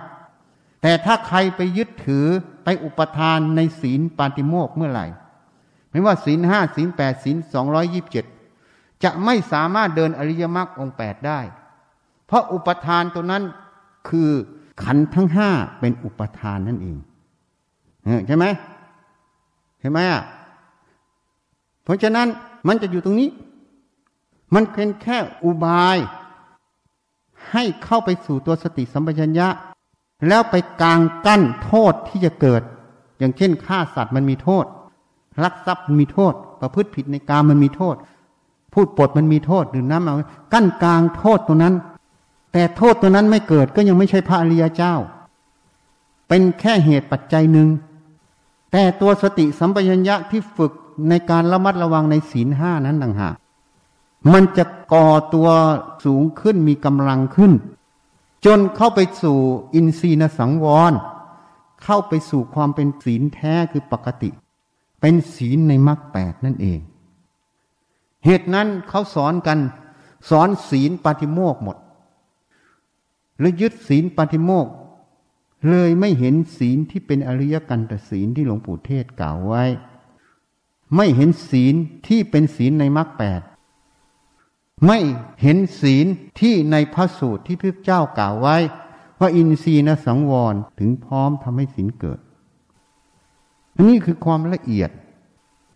[0.82, 2.26] แต่ถ้าใครไปยึดถือ
[2.64, 5.06] ไปอุปทานในศีลปาติโมกเมื่อไหร่
[5.90, 8.24] ไม่ว่าศีลห้าศีลแปดศีลสองร้อยยิบเจ็ด
[9.04, 11.40] จะไม่สามารถเดินอริยมรรคองแปดได้
[12.26, 13.42] เพราะอุปทานตัวนั้น
[14.08, 14.30] คือ
[14.84, 15.50] ขันทั้งห้า
[15.80, 16.96] เป็นอุปทานนั่นเอง
[18.26, 18.44] ใช่ไหม
[19.80, 20.22] เห็นไหมอะ
[21.84, 22.28] เพราะฉะนั้น
[22.68, 23.30] มันจะอยู่ตรงนี้
[24.54, 25.98] มันเป็นแค่อุบาย
[27.54, 29.48] ให้เข้าไปสู่ตัวสติสัมปชัญญะ
[30.28, 32.62] แล้วไปกลางกั้นโทษที่จะเกิด
[33.18, 34.64] อย่างเช่นฆ่าสัตว์มันมีโทษ
[35.44, 37.96] ลักทรัพย์มันมีโทษ ประพฤติผิดในการมันมีโทษ
[38.72, 40.16] พูดปดมันมีโทษดื่มน้ำเอา
[40.52, 41.74] กั้นกลางโทษตรงนั้น
[42.52, 44.94] แต่โทษตัวนั้นไม่เกิดก็ยังไม่ใช่พระอริยเจ้า
[46.28, 47.68] เป็นแค่เหตุปัจจัยหนึ่ง
[48.72, 50.72] แต่ตัวสติสัมปชัญญะที่ฝึก
[51.08, 53.34] ในการระมัดระวังในศีลห้านั้นต่างหาก
[54.32, 55.48] มันจะก่อตัว
[56.04, 57.52] สูงขึ้นมีกำลังขึ้น
[58.44, 59.38] จนเข้าไปสู่
[59.74, 60.92] อินทรีย์สังวร
[61.82, 64.30] เข้าไปสู่ความเป็นศีลแท้คือปกติ
[65.00, 66.80] เป็นศีลในมรรคแปดนั่นเอง
[68.24, 69.58] เหตุนั้นเขาสอนกัน
[70.30, 71.76] สอนศีลปฏิโมกหมด
[73.38, 74.66] หรือยึดศีลปฏิโมก
[75.68, 79.64] เลยไม่เห็นศีลที่เป็นอริยกันตศีลที่หลวงปู่เทศกล่าวไว้
[80.96, 81.74] ไม่เห็นศีล
[82.06, 83.40] ที่เป็นศีลในมรรคแปด
[84.86, 84.98] ไม่
[85.42, 86.06] เห็นศีล
[86.40, 88.56] ที่ในพระสูตรที่พระเจ้ากล่าวไว้
[89.20, 92.18] ว่าอินทรีย์นะสังวรถึงพร้อมทำให้ศีลเกิด
[93.74, 94.90] อันนี้คือความละเอียด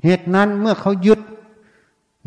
[0.04, 1.20] เหตุนั้นเมื่อเขายึด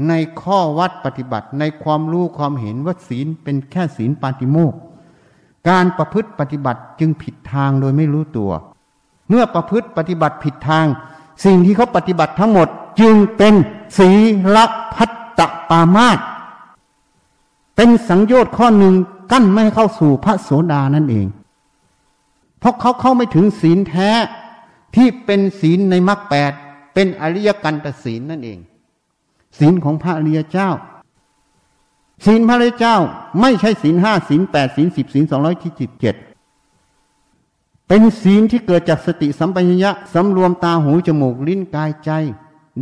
[0.08, 4.74] ในข้อวัดปฏิบัติในความรู้ความเห็นว่าศีลเป็นแค่ศีลปาติโมก
[5.70, 8.52] การประพฤติปฏิบัติจึงผิดทางโดยไม่รู้ตัว
[9.30, 10.86] เมื่อประพฤติปฏิบัติผิดทาง
[11.46, 12.68] สิ่งที่เขาปฏิบัติทั้งหมด
[13.02, 13.54] จึงเป็น
[14.00, 14.10] ศี
[14.56, 14.58] ล
[14.96, 16.20] พัตตปามาต
[17.76, 18.94] เป็นสังโยชน์ข้อหนึ่ง
[19.32, 21.28] กั้นไม่ให้เข้าสู่พระโสดานั่นเอง
[22.60, 24.10] เพราะเขาเข้าไม่ถึงศีลแท้
[24.96, 26.52] ที่เป็นศีลในมรรคแปด
[26.94, 28.60] เป็นอริยกันตศีลนั่นเอง
[29.60, 30.70] ศีลของพระอริยเจ้า
[32.26, 32.96] ศีลพระริเจ้า
[33.42, 36.16] ไม่ใช่ศีลห้าศีลแปดศีลสิบศีลสองร้อยที่สิบเจ็ด
[37.88, 42.12] เป็นศีลที่เกิดจากสติสัมปชัญญะสำรวมตาหูจมูกลิ้นกายใจ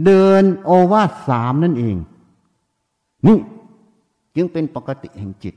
[0.06, 1.98] เดินโอวาสสามนั่นเอง
[3.26, 3.38] นี่
[4.40, 5.56] จึงเป็นปกติแห่งจิต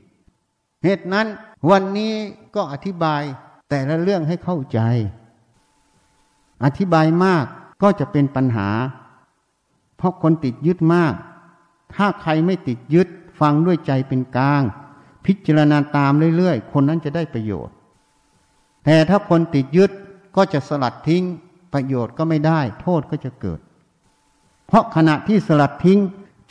[0.83, 1.27] เหตุนั้น
[1.69, 2.13] วันนี้
[2.55, 3.21] ก็อธิบาย
[3.69, 4.79] แต่ละเรื่องให้เข้าใจ
[6.65, 7.45] อธิบายมาก
[7.83, 8.69] ก็จะเป็นปัญหา
[9.97, 11.13] เพราะคนติดยึดมาก
[11.95, 13.07] ถ้าใครไม่ติดยึด
[13.39, 14.61] ฟังด้วยใจเป็นกลาง
[15.25, 17.75] พิจารณาตามเรื่อยๆ คนนั้นจะได้ประโยชน์
[18.85, 19.91] แต่ถ้าคนติดยึด
[20.35, 21.23] ก็จะสลัดทิ้ง
[21.73, 23.59] ประโยชน์ก็ไม่ได้ โทษก็จะเกิด
[24.67, 25.99] เพราะขณะที่สลัดทิ้ง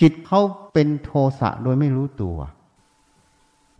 [0.02, 0.40] จิตเขา
[0.72, 2.38] เป็นโทสะโดยไม่รู้ตัว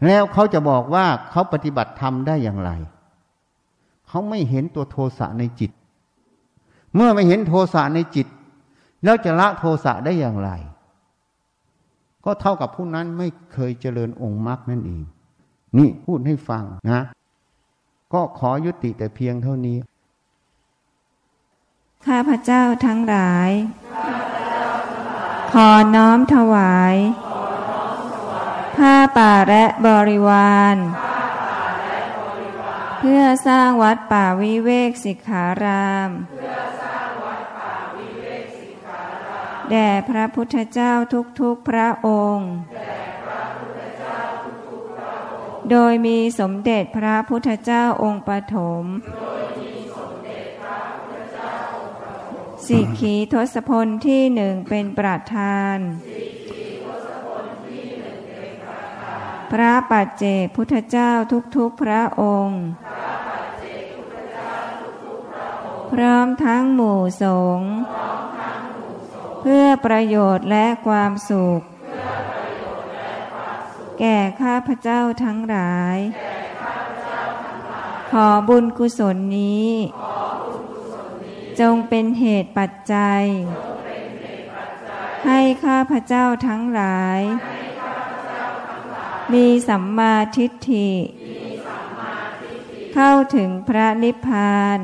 [0.07, 2.71] แล้วเขาจะบอกว่าเขาปฏิบัติธรรมได้อย่างไร
[4.09, 5.71] เขาไม่เห็นตัวโทสะในจิต
[6.95, 8.27] เมื่อไม่เห็นโทสะในจิต
[9.05, 10.51] แล้วจะละโทสะได้อย่างไร
[12.25, 15.03] ก็เท่ากับผู้นั้นไม่เคยเจริญองค์มรรคนั่นเอง
[15.79, 17.03] นี่พูดให้ฟังนะ
[18.13, 19.79] ก็ขอยุติแต่เพียงเท่านี้
[22.07, 23.51] ข้าพเจ้าทั้งหลาย
[25.53, 26.97] ขอน้อมถวาย
[28.77, 30.77] ผ้าป่าและบริวาร
[32.99, 36.11] เพื่อสร้างวัดป่าวิเวกสิกขาราม
[39.71, 40.93] แด่พระพุทธเจ้า
[41.41, 42.51] ทุกๆพระองค์
[45.71, 48.85] โดยมีสมเด็จพระพุทธเจ้าองค์ปฐม
[52.67, 55.79] สิกขีทศพลที่หนึ่งเป็นประธาน
[59.51, 61.11] พระปัจเจกพุทธเจ้า
[61.57, 62.63] ทุกๆพระองค์
[65.93, 67.25] พร้อมทั้งหมู่ส
[67.59, 67.71] งฆ์
[69.41, 71.61] เพื่อประโยชน์และความสุข
[73.99, 75.99] แก่ข้าพเจ้าทั้งหลาย
[78.11, 79.71] ขอบุญกุศลนี้
[81.61, 83.23] จงเป็นเหตุปัจจัย
[85.27, 87.21] ให้ข้าพเจ้าทั้งหลาย
[89.33, 90.91] มีสัมมาทิฏฐิ
[92.95, 94.79] เข้าถึงพระนิพพาน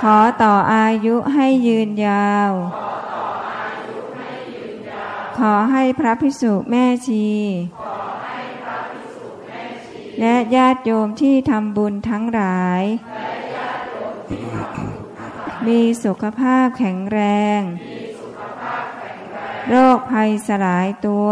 [0.00, 2.50] ขอต่ออายุให้ยืนยาว
[5.38, 7.28] ขอให้พระพิสุแม่ชี
[10.20, 12.82] และญาติโยมที่ทำบุญทั้งหลาย
[15.66, 17.20] มีสุขภาพแข็งแร
[17.58, 17.60] ง
[19.68, 21.30] โรคภัยสลายตัว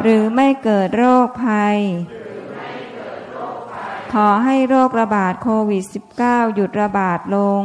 [0.00, 1.78] หรือไม่เกิดโรคภัย
[4.12, 5.84] ขอให้โรคระบาดโควิด
[6.20, 7.64] -19 หยุดระบาดลง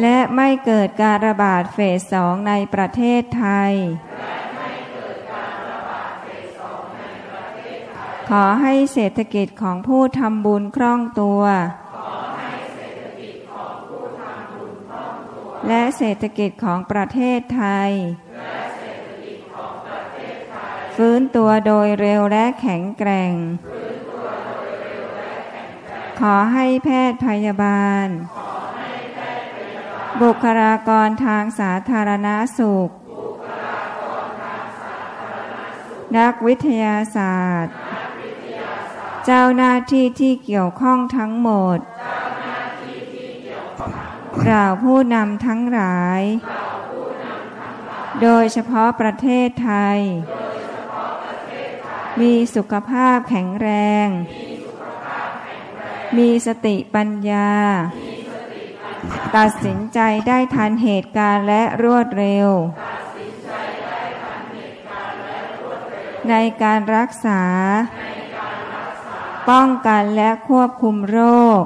[0.00, 3.72] และไม่เกิดการระบาดเฟสสองในประเทศไทย
[8.30, 11.42] ขอให้เศรษฐกิจของผู้ทำบุญคล่องตัว
[15.68, 17.90] และเศรษฐกิจของประเทศไทย
[20.96, 23.32] ฟื้นตัวโดยเร็วและแข็งแกร่ง
[26.20, 28.06] ขอให้แพทย์พยาบาล
[30.22, 32.90] บุคลากรทางสาธารณาสุข
[36.18, 37.74] นักวิทยาศาสตร์
[39.26, 41.78] เจ้าหน้าที่ที่เกี่ยวข้องทั้งหมด
[44.46, 46.22] กล่าวผู้นำทั้งหลาย
[48.22, 49.98] โดยเฉพาะประเทศไทย
[52.20, 53.68] มีสุขภาพแข็งแร
[54.06, 54.08] ง
[56.18, 57.50] มีสติปัญญา
[59.36, 59.98] ตัดสินใจ
[60.28, 62.48] ได้ทันเหตุการณ์และรวดเร็ว
[66.28, 67.42] ในการรักษา
[69.48, 71.18] ป้องกันและควบคุมโร
[71.60, 71.62] ค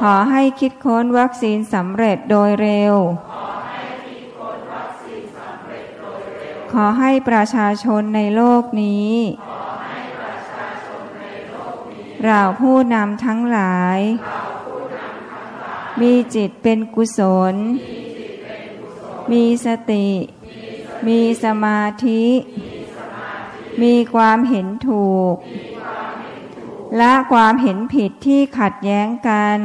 [0.00, 2.94] ขอให้คิดค้นวัคซีนสำเร็จโดยเร็ว
[6.72, 9.12] ขอให้ประชาชนในโลกนี้
[12.24, 13.98] เราผู้นำทั้งหลาย
[16.00, 17.20] มีจิตเป็นกุศ
[17.52, 17.54] ล
[19.30, 20.08] มีสติ
[21.06, 22.24] มีสมาธิ
[22.61, 22.61] ม
[23.82, 25.34] มีความเห็นถูก
[26.98, 29.58] และความเห็นผิดที่ขัดแย้งกัน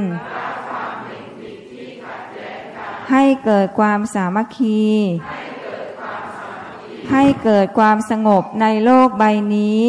[3.12, 4.86] ให้เกิดความสามัคคี
[7.12, 9.24] ให้เกิดความสงบในโลกใบ
[9.56, 9.88] นี้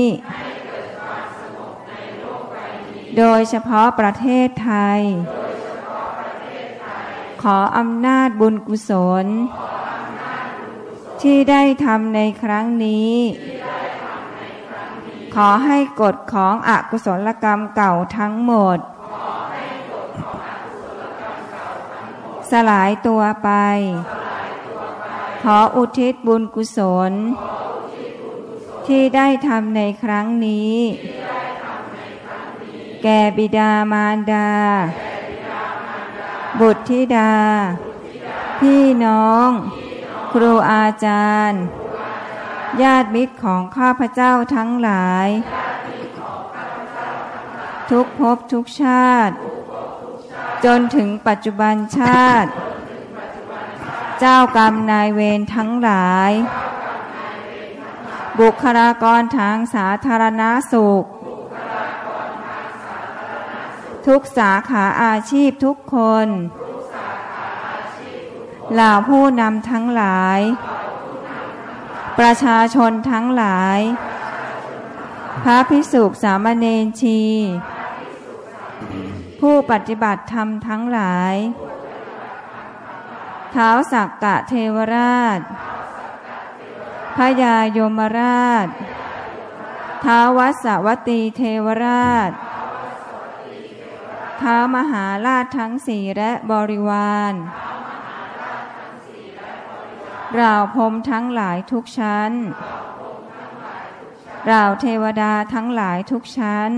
[3.18, 5.00] โดยเฉพาะประเทศไทย
[7.42, 8.90] ขออำนาจบุญกุศ
[9.24, 9.26] ล
[11.22, 13.14] ที่ได้ทำในครั้งนี้
[15.46, 18.78] อให้กฎของอกุศลกรรมเก่าทั้งหมด
[22.50, 23.50] สลายตัวไป
[25.42, 26.78] ขออุทิศบุญกุศ
[27.10, 27.12] ล
[28.86, 30.76] ที่ได้ทำในครั้งนี้
[33.02, 34.50] แก่บิดามารดา
[36.60, 37.34] บุตรธิดา
[38.58, 39.48] พี่น้อง
[40.32, 41.62] ครูอาจารย์
[42.82, 45.28] ญาติมิตรของข้าพเจ้าทั้งหลาย
[47.90, 49.34] ทุกภพทุกชาติ
[50.64, 52.50] จนถึงปัจจุบันชาติ
[54.20, 56.32] เจ้ากรรมนายเวรทั้งหลาย
[58.40, 61.04] บุคลากรทางสาธารณาสุข
[64.06, 66.26] ทุกสาขาอาชีพทุกคน
[68.74, 70.40] เหล่าผู้นำทั้งหลาย
[72.18, 73.80] ประชาชนทั้งหลาย
[75.44, 77.22] พระพิสุสามเณรชี
[79.40, 81.34] ผู้ปฏิบัติธรรมทั้งหลาย
[83.52, 85.40] เท้าสักกะเทวราช
[87.16, 88.68] พยายมราช
[90.04, 92.30] ท้าววัสวตีเทวราช
[94.40, 97.34] ท้ามหาราชทั้งสี่และบริวาร
[100.38, 102.32] ราพรมทั้งหลายทุกชั้น
[104.46, 106.70] เราเทวดาทั้งหลายทุกชั้น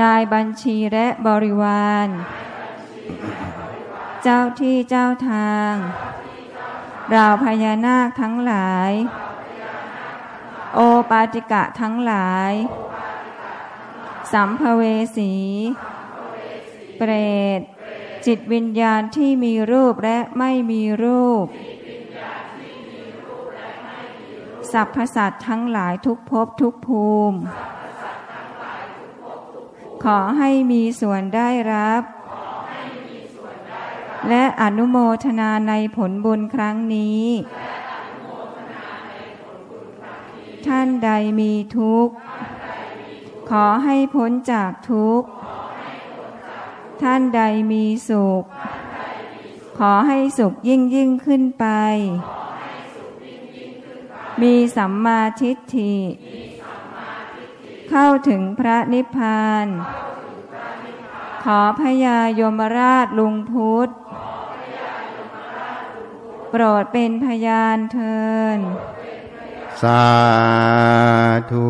[0.00, 2.08] นายบัญชีและบริวาร
[4.22, 5.72] เจ้าที่เจ้าทาง
[7.10, 8.92] เราพญานาคทั้งหลาย
[10.74, 10.78] โอ
[11.10, 12.52] ปาติกะทั้งหลาย
[14.32, 14.82] สัมภเว
[15.16, 15.32] สี
[16.96, 17.12] เปร
[17.58, 17.60] ต
[18.30, 21.46] จิตวิญญาณที่มีรูปและไม่มีรูป
[24.72, 27.38] สัพพสัตว์ทั้งหลายทุกภพทุกภูมิ
[30.04, 32.02] ขอให้มีส่วนได้รับ
[34.28, 37.24] และอนุโมทนาในผลบุญครั้งนี้
[40.66, 41.10] ท่านใด
[41.40, 42.14] มีทุกข์
[43.50, 45.28] ขอให้พ้นจากทุกข์
[47.02, 47.40] ท่านใด
[47.72, 48.44] มีสุข
[49.78, 51.66] ขอให้สุขยิ่งยิ่งขึ้นไป
[54.42, 55.96] มีสัมมาทิฏฐิ
[57.90, 59.66] เข้าถึงพระนิพพาน
[61.44, 63.90] ขอพญายมราชลุงพุทธ
[66.50, 68.18] โปรดเป็นพยานเทิ
[68.56, 68.58] น
[69.82, 70.04] สา
[71.52, 71.68] ธุ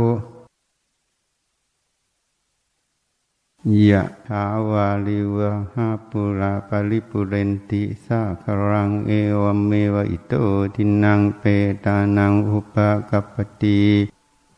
[3.91, 9.13] ยะถาวาลิวะหาปุราปาริปุเรนติสาครังเอ
[9.43, 10.35] วเมวะอิโต
[10.75, 11.45] ทินังเป
[11.85, 12.77] ตานังอุป
[13.11, 13.81] กปปติ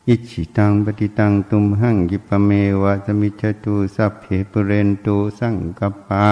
[0.07, 2.49] อิชิตังปฏิตังตุมหังกิปเม
[2.81, 6.29] วะสมิจจตุสัพเพปุเรนตุสังกปา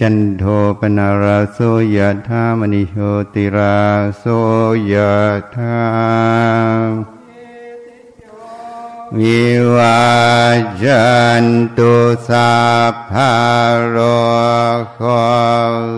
[0.00, 0.44] จันโท
[0.78, 1.58] ปนาราโส
[1.96, 2.96] ยะธามณิโช
[3.34, 3.76] ติรา
[4.18, 4.24] โส
[4.92, 5.12] ยะ
[5.54, 5.76] ธา
[9.18, 9.44] วิ
[9.76, 10.02] วา
[10.82, 11.06] จั
[11.42, 11.44] น
[11.78, 11.94] ตุ
[12.28, 12.54] สั
[12.92, 13.14] พพ
[13.88, 13.96] โร
[14.94, 15.00] โค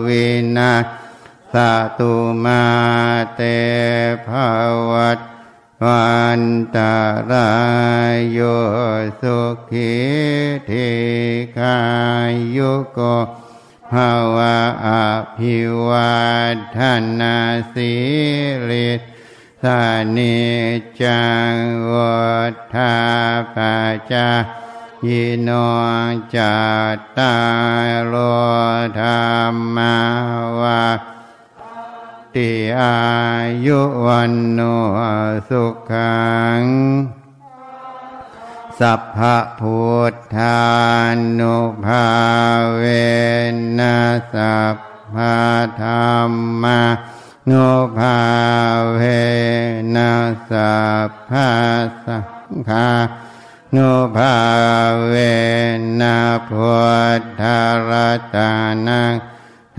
[0.05, 0.27] วิ
[0.57, 0.73] นา
[1.53, 1.55] ส
[1.97, 2.65] ตุมา
[3.35, 3.41] เต
[4.27, 4.29] ภ
[4.91, 5.19] วัต
[5.83, 6.41] วัน
[6.75, 6.95] ตา
[7.31, 7.51] รา
[8.13, 8.39] ยโย
[9.21, 9.39] สุ
[9.69, 9.95] ขิ
[10.69, 10.91] ธิ
[11.57, 11.77] กา
[12.55, 12.99] ยุโก
[13.91, 14.87] ภาวะอ
[15.37, 16.17] ภิวั
[16.77, 16.79] ฒ
[17.19, 17.35] นา
[17.73, 17.93] สิ
[18.69, 18.89] ริ
[19.63, 19.81] สา
[20.17, 20.37] นิ
[21.01, 21.53] จัง
[21.91, 22.17] วั
[22.73, 22.95] ฏา
[23.55, 24.29] ปัจจา
[25.07, 25.49] ยิโน
[26.35, 26.57] จั
[26.95, 27.35] ตตา
[27.87, 28.15] รโล
[28.99, 29.07] ธร
[29.51, 29.95] รมา
[30.59, 30.87] วา
[32.35, 32.97] ติอา
[33.65, 34.59] ยุวันโน
[35.49, 36.21] สุขั
[36.61, 36.63] ง
[38.79, 39.19] สัพพ
[39.59, 39.81] พุ
[40.11, 40.59] ทธา
[41.39, 42.07] นุภา
[42.75, 42.83] เว
[43.79, 43.97] นั
[44.33, 44.77] สัพ
[45.13, 45.15] พ
[45.81, 46.31] ธรร
[46.63, 46.81] มา
[47.51, 48.19] นุภา
[48.93, 48.99] เว
[49.95, 50.75] นัสสั
[51.07, 51.51] พพะ
[52.05, 52.89] สังฆา
[53.75, 54.37] นุภา
[55.05, 55.13] เว
[56.01, 56.17] นะ
[56.49, 56.75] พุ
[57.19, 57.41] ทธ
[57.89, 58.51] รัตา
[58.87, 59.13] นัง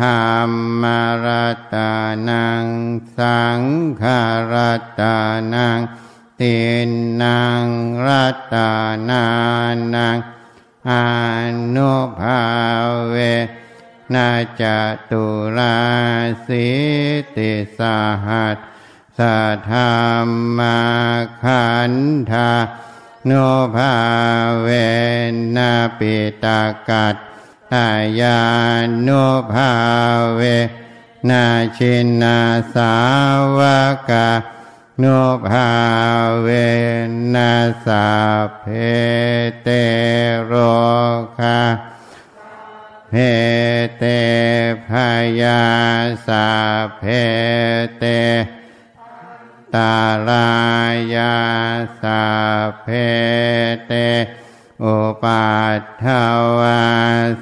[0.01, 0.51] ธรร
[0.83, 0.85] ม
[1.25, 1.93] รัตา
[2.29, 2.65] นัง
[3.17, 3.61] สัง
[4.03, 4.05] ฆ
[4.53, 5.17] รัตา
[5.55, 5.79] นัง
[6.41, 6.59] ติ
[6.89, 6.91] น
[7.23, 7.65] นาง
[8.07, 8.71] รัตา
[9.09, 9.25] นา
[9.95, 10.17] นัง
[10.89, 10.93] อ
[11.75, 12.41] นุภา
[13.09, 13.17] เว
[14.15, 14.31] นา
[14.61, 14.63] จ
[15.11, 15.25] ตุ
[15.57, 15.79] รา
[16.47, 16.69] สิ
[17.37, 17.97] ติสา
[18.27, 18.57] หัส
[19.19, 19.39] สะ
[19.71, 20.29] ธรร
[20.59, 20.81] มา
[21.43, 21.93] ขัน
[22.31, 22.51] ธา
[23.27, 23.33] โน
[23.75, 23.95] ภา
[24.61, 24.69] เว
[25.57, 27.17] นาปิตากัต
[27.73, 27.89] ตา
[28.21, 28.41] ยา
[29.07, 29.73] นุภา
[30.35, 30.41] เว
[31.31, 31.45] นา
[31.77, 32.39] ชินา
[32.75, 32.95] สา
[33.57, 33.59] ว
[34.09, 34.29] กา
[35.03, 35.71] นุภา
[36.43, 36.49] เว
[37.35, 37.55] นั
[37.85, 38.09] สา
[38.59, 38.65] เพ
[39.63, 39.69] เต
[40.45, 40.53] โร
[41.39, 41.59] คา
[43.11, 43.15] เพ
[43.99, 44.05] เต
[44.89, 44.91] พ
[45.43, 45.63] ยา
[46.27, 46.49] สา
[46.99, 47.03] เพ
[47.99, 48.05] เต
[49.75, 49.95] ตา
[50.29, 50.51] ลา
[51.15, 51.37] ยา
[52.01, 52.23] สา
[52.83, 52.87] เพ
[53.87, 53.93] เต
[54.83, 55.49] อุปั
[55.79, 56.05] ฏฐ
[56.59, 56.85] วา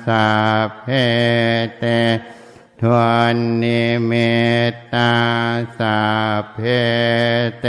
[0.06, 0.26] สา
[0.80, 0.86] เพ
[1.78, 1.84] เต
[2.80, 2.96] ทว
[3.34, 4.12] นนิเม
[4.70, 5.12] ตตา
[5.78, 5.98] สา
[6.52, 6.58] เพ
[7.60, 7.66] เต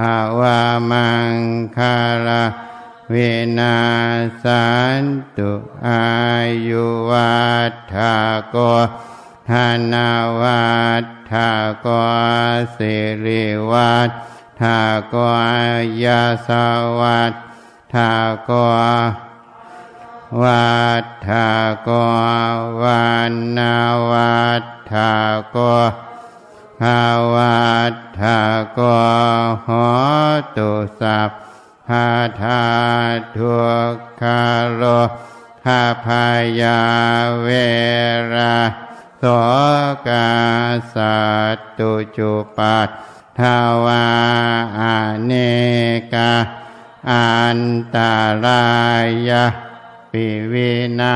[0.00, 0.02] อ
[0.38, 1.34] วามัง
[1.76, 2.44] คาลา
[3.10, 3.16] เว
[3.58, 3.78] นา
[4.42, 4.66] สั
[5.00, 5.02] น
[5.36, 5.52] ตุ
[5.86, 6.06] อา
[6.68, 7.40] ยุวั
[7.70, 7.96] ฏฐ
[8.50, 8.56] โก
[9.50, 9.52] ธ
[9.92, 10.66] นาวั
[11.02, 11.32] ฏฐ
[11.80, 11.86] โก
[12.76, 14.10] สิริวัฏ
[14.60, 14.62] ฐ
[15.08, 15.16] โก
[16.04, 16.48] ยาส
[17.00, 17.34] วัฏ
[17.94, 18.12] ฐา
[18.44, 18.50] โก
[20.42, 21.30] วัฏฐ
[21.82, 21.90] โก
[22.82, 23.76] วันนา
[24.10, 24.94] วัฏฐ
[25.50, 25.56] โก
[26.80, 27.02] ภา
[27.34, 28.22] วัฏฐ
[28.72, 28.80] โก
[29.66, 29.68] ห
[30.56, 31.30] ตุสัพ
[31.88, 32.08] พา
[32.40, 32.64] ธา
[33.36, 33.56] ทุ
[33.94, 34.42] กขา
[34.74, 34.82] โล
[35.64, 36.26] ภาพา
[36.60, 36.80] ยา
[37.42, 37.48] เว
[38.34, 38.58] รา
[39.18, 39.24] โส
[40.08, 40.30] กา
[40.94, 41.18] สั
[41.56, 42.88] ตตุจุปัฏ
[43.38, 44.06] ทาวา
[44.78, 44.80] อ
[45.24, 45.32] เน
[46.12, 46.32] กา
[47.10, 47.60] อัน
[47.94, 48.14] ตา
[48.44, 48.66] รา
[49.28, 49.44] ยา
[50.10, 51.14] ปิวินา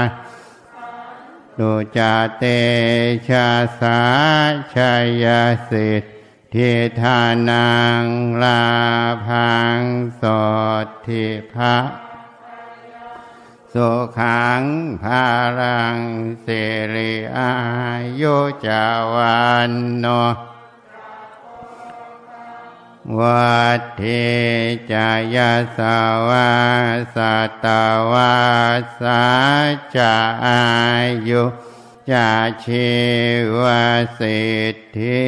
[1.58, 2.42] ตุจาเต
[3.28, 3.48] ชา
[3.80, 4.00] สา
[4.74, 4.92] ชา
[5.22, 5.24] ย
[5.70, 6.19] สิทธ
[7.00, 7.20] ทา
[7.50, 7.70] นั
[8.02, 8.04] ง
[8.42, 8.62] ลา
[9.26, 9.80] พัง
[10.20, 10.22] ส
[10.84, 11.76] ดทิภะ
[13.72, 14.62] สุขัง
[15.02, 15.24] ภา
[15.58, 15.98] รัง
[16.42, 16.48] เส
[16.94, 17.52] ริอา
[18.20, 18.36] ยุ
[18.66, 18.84] จา
[19.14, 20.06] วันโน
[23.18, 24.02] วัฏเท
[24.92, 25.98] จายาสา
[26.28, 26.50] วา
[27.14, 27.66] สัต
[28.12, 28.34] วา
[29.00, 29.24] สา
[29.96, 30.14] จะ
[30.46, 30.62] อา
[31.28, 31.42] ยุ
[32.10, 32.30] จา
[32.64, 32.90] ชี
[33.60, 33.62] ว
[34.18, 34.42] สิ
[34.74, 35.24] ทธิ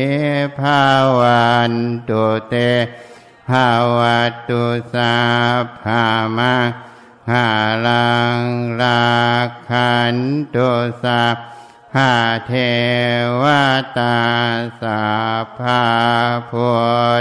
[0.58, 0.82] ภา
[1.18, 1.72] วัน
[2.08, 2.54] ตุเต
[3.48, 3.98] ภาว
[4.48, 4.64] ตุ
[4.94, 5.16] สา
[5.82, 6.04] ภา
[6.36, 6.54] มา
[7.30, 7.48] หา
[7.86, 8.40] ลัง
[8.80, 9.12] รา
[9.68, 10.16] คัน
[10.54, 10.70] ตุ
[11.02, 11.22] สา
[11.92, 12.12] ภา
[12.46, 12.52] เท
[13.42, 13.44] ว
[13.98, 14.18] ตา
[14.80, 15.02] สา
[15.58, 15.82] ภา
[16.50, 16.72] พุ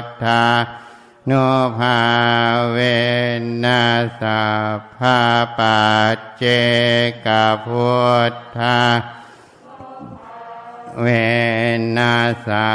[0.02, 0.46] ทธา
[1.28, 1.32] โน
[1.78, 2.00] ภา
[2.72, 2.78] เว
[3.64, 3.84] นั
[4.22, 4.44] สา
[4.96, 5.20] ภา
[5.58, 5.82] ปั
[6.16, 6.44] จเจ
[7.26, 7.28] ก
[7.66, 7.92] พุ
[8.32, 8.78] ทธา
[11.00, 11.08] เว
[11.98, 12.16] นั
[12.48, 12.70] สา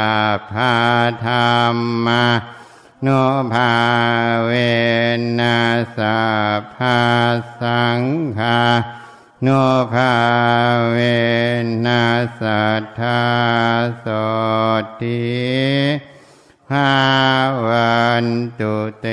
[0.51, 0.73] พา
[1.25, 1.33] ธร
[1.73, 2.23] รมา
[3.03, 3.07] โน
[3.53, 3.73] ภา
[4.45, 4.51] เว
[5.39, 5.59] นั
[5.97, 6.17] สา
[6.75, 6.97] พา
[7.61, 8.01] สัง
[8.37, 8.59] ฆา
[9.43, 9.47] โน
[9.93, 10.13] ภา
[10.91, 10.97] เว
[11.85, 12.03] นั
[12.39, 13.21] สัทธา
[13.99, 14.07] โส
[15.01, 15.21] ติ
[16.69, 16.89] ภา
[17.65, 18.25] วัน
[18.59, 19.07] ตุเต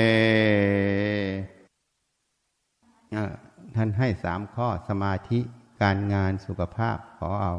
[3.75, 5.39] ท่านให้สามข้อสมาธิ
[5.81, 7.53] การงานสุขภาพขอเอา